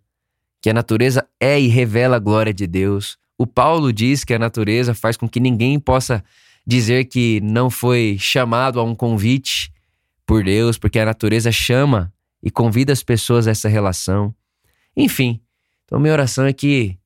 que 0.61 0.71
a 0.71 0.75
natureza 0.75 1.27
é 1.39 1.61
e 1.61 1.69
revela 1.69 2.17
a 2.17 2.21
glória 2.21 2.53
de 2.53 2.67
Deus. 2.67 3.19
O 3.37 3.47
Paulo 3.47 3.93
diz 3.93 4.25
que 4.25 4.35
a 4.35 4.39
natureza 4.39 4.95
faz 4.95 5.17
com 5.17 5.29
que 5.29 5.39
ninguém 5.39 5.79
possa 5.79 6.25
dizer 6.67 7.05
que 7.05 7.41
não 7.41 7.71
foi 7.71 8.17
chamado 8.19 8.81
a 8.81 8.83
um 8.83 8.95
convite 8.95 9.73
por 10.27 10.45
Deus, 10.45 10.77
porque 10.77 10.99
a 10.99 11.05
natureza 11.05 11.53
chama 11.53 12.13
e 12.43 12.51
convida 12.51 12.93
as 12.93 13.03
pessoas 13.03 13.47
a 13.47 13.51
essa 13.53 13.69
relação. 13.69 14.35
Enfim, 14.97 15.41
então 15.85 15.99
minha 16.01 16.13
oração 16.13 16.45
é 16.45 16.53
que 16.53 16.99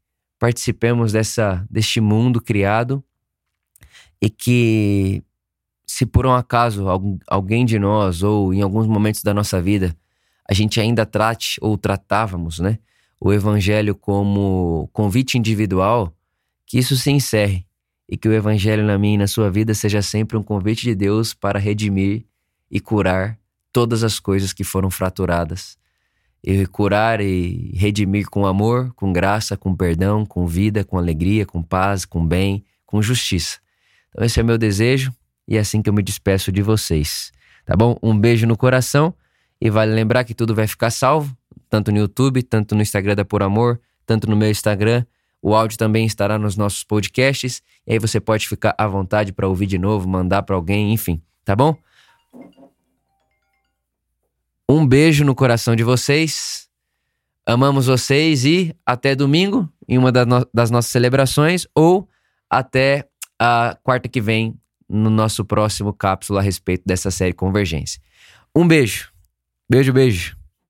participemos 0.42 1.12
dessa, 1.12 1.64
deste 1.70 2.00
mundo 2.00 2.40
criado 2.40 3.00
e 4.20 4.28
que, 4.28 5.22
se 5.87 6.05
por 6.05 6.26
um 6.26 6.33
acaso 6.33 6.85
alguém 7.28 7.64
de 7.64 7.78
nós 7.78 8.24
ou 8.24 8.52
em 8.52 8.61
alguns 8.61 8.88
momentos 8.88 9.22
da 9.22 9.33
nossa 9.33 9.62
vida 9.62 9.96
a 10.44 10.52
gente 10.52 10.81
ainda 10.81 11.07
trate 11.07 11.61
ou 11.61 11.78
tratávamos, 11.78 12.59
né, 12.59 12.81
o 13.20 13.33
evangelho 13.33 13.94
como 13.94 14.90
convite 14.92 15.38
individual, 15.38 16.12
que 16.66 16.76
isso 16.76 16.96
se 16.96 17.12
encerre 17.12 17.64
e 18.09 18.16
que 18.16 18.28
o 18.28 18.33
evangelho 18.33 18.85
na 18.85 18.98
minha 18.98 19.14
e 19.14 19.18
na 19.18 19.28
sua 19.28 19.48
vida 19.48 19.72
seja 19.74 20.02
sempre 20.02 20.37
um 20.37 20.42
convite 20.42 20.83
de 20.83 20.96
Deus 20.96 21.33
para 21.33 21.61
redimir 21.61 22.26
e 22.68 22.81
curar 22.81 23.38
todas 23.72 24.02
as 24.02 24.18
coisas 24.18 24.52
que 24.52 24.64
foram 24.64 24.90
fraturadas 24.90 25.78
e 26.42 26.66
curar 26.66 27.20
e 27.20 27.70
redimir 27.74 28.28
com 28.28 28.44
amor, 28.44 28.92
com 28.94 29.12
graça, 29.12 29.57
com 29.57 29.74
perdão, 29.74 30.26
com 30.26 30.46
vida, 30.46 30.85
com 30.85 30.98
alegria, 30.98 31.46
com 31.46 31.62
paz, 31.62 32.05
com 32.05 32.26
bem, 32.26 32.64
com 32.85 33.00
justiça. 33.00 33.59
Então, 34.11 34.24
esse 34.24 34.40
é 34.40 34.42
meu 34.42 34.59
desejo 34.59 35.12
e 35.46 35.57
é 35.57 35.61
assim 35.61 35.81
que 35.81 35.88
eu 35.88 35.94
me 35.94 36.02
despeço 36.02 36.50
de 36.50 36.62
vocês. 36.62 37.31
Tá 37.64 37.76
bom? 37.76 37.96
Um 38.02 38.18
beijo 38.18 38.46
no 38.46 38.57
coração 38.57 39.14
e 39.61 39.70
vale 39.70 39.94
lembrar 39.94 40.24
que 40.24 40.35
tudo 40.35 40.55
vai 40.55 40.66
ficar 40.66 40.90
salvo, 40.90 41.37
tanto 41.70 41.92
no 41.92 41.98
YouTube, 41.98 42.42
tanto 42.42 42.74
no 42.74 42.83
Instagram 42.83 43.14
da 43.14 43.24
Por 43.24 43.42
Amor, 43.42 43.81
tanto 44.05 44.28
no 44.28 44.37
meu 44.37 44.50
Instagram. 44.50 45.05
O 45.40 45.55
áudio 45.55 45.78
também 45.78 46.05
estará 46.05 46.38
nos 46.38 46.57
nossos 46.57 46.83
podcasts 46.83 47.62
e 47.87 47.92
aí 47.92 47.98
você 47.98 48.20
pode 48.20 48.48
ficar 48.48 48.74
à 48.76 48.87
vontade 48.87 49.33
para 49.33 49.46
ouvir 49.46 49.66
de 49.66 49.78
novo, 49.78 50.09
mandar 50.09 50.42
para 50.42 50.57
alguém, 50.57 50.92
enfim, 50.92 51.22
tá 51.44 51.55
bom? 51.55 51.76
Um 54.72 54.87
beijo 54.87 55.22
no 55.22 55.35
coração 55.35 55.76
de 55.76 55.85
vocês. 55.85 56.66
Amamos 57.44 57.88
vocês 57.88 58.46
e 58.46 58.74
até 58.87 59.14
domingo 59.14 59.70
em 59.87 59.98
uma 59.98 60.11
das 60.11 60.70
nossas 60.70 60.90
celebrações 60.90 61.66
ou 61.74 62.08
até 62.48 63.06
a 63.38 63.76
quarta 63.82 64.08
que 64.08 64.18
vem 64.18 64.58
no 64.88 65.11
nosso 65.11 65.44
próximo 65.44 65.92
cápsula 65.92 66.40
a 66.40 66.42
respeito 66.42 66.85
dessa 66.87 67.11
série 67.11 67.35
Convergência. 67.35 68.00
Um 68.56 68.66
beijo. 68.66 69.12
Beijo, 69.68 69.92
beijo. 69.92 70.41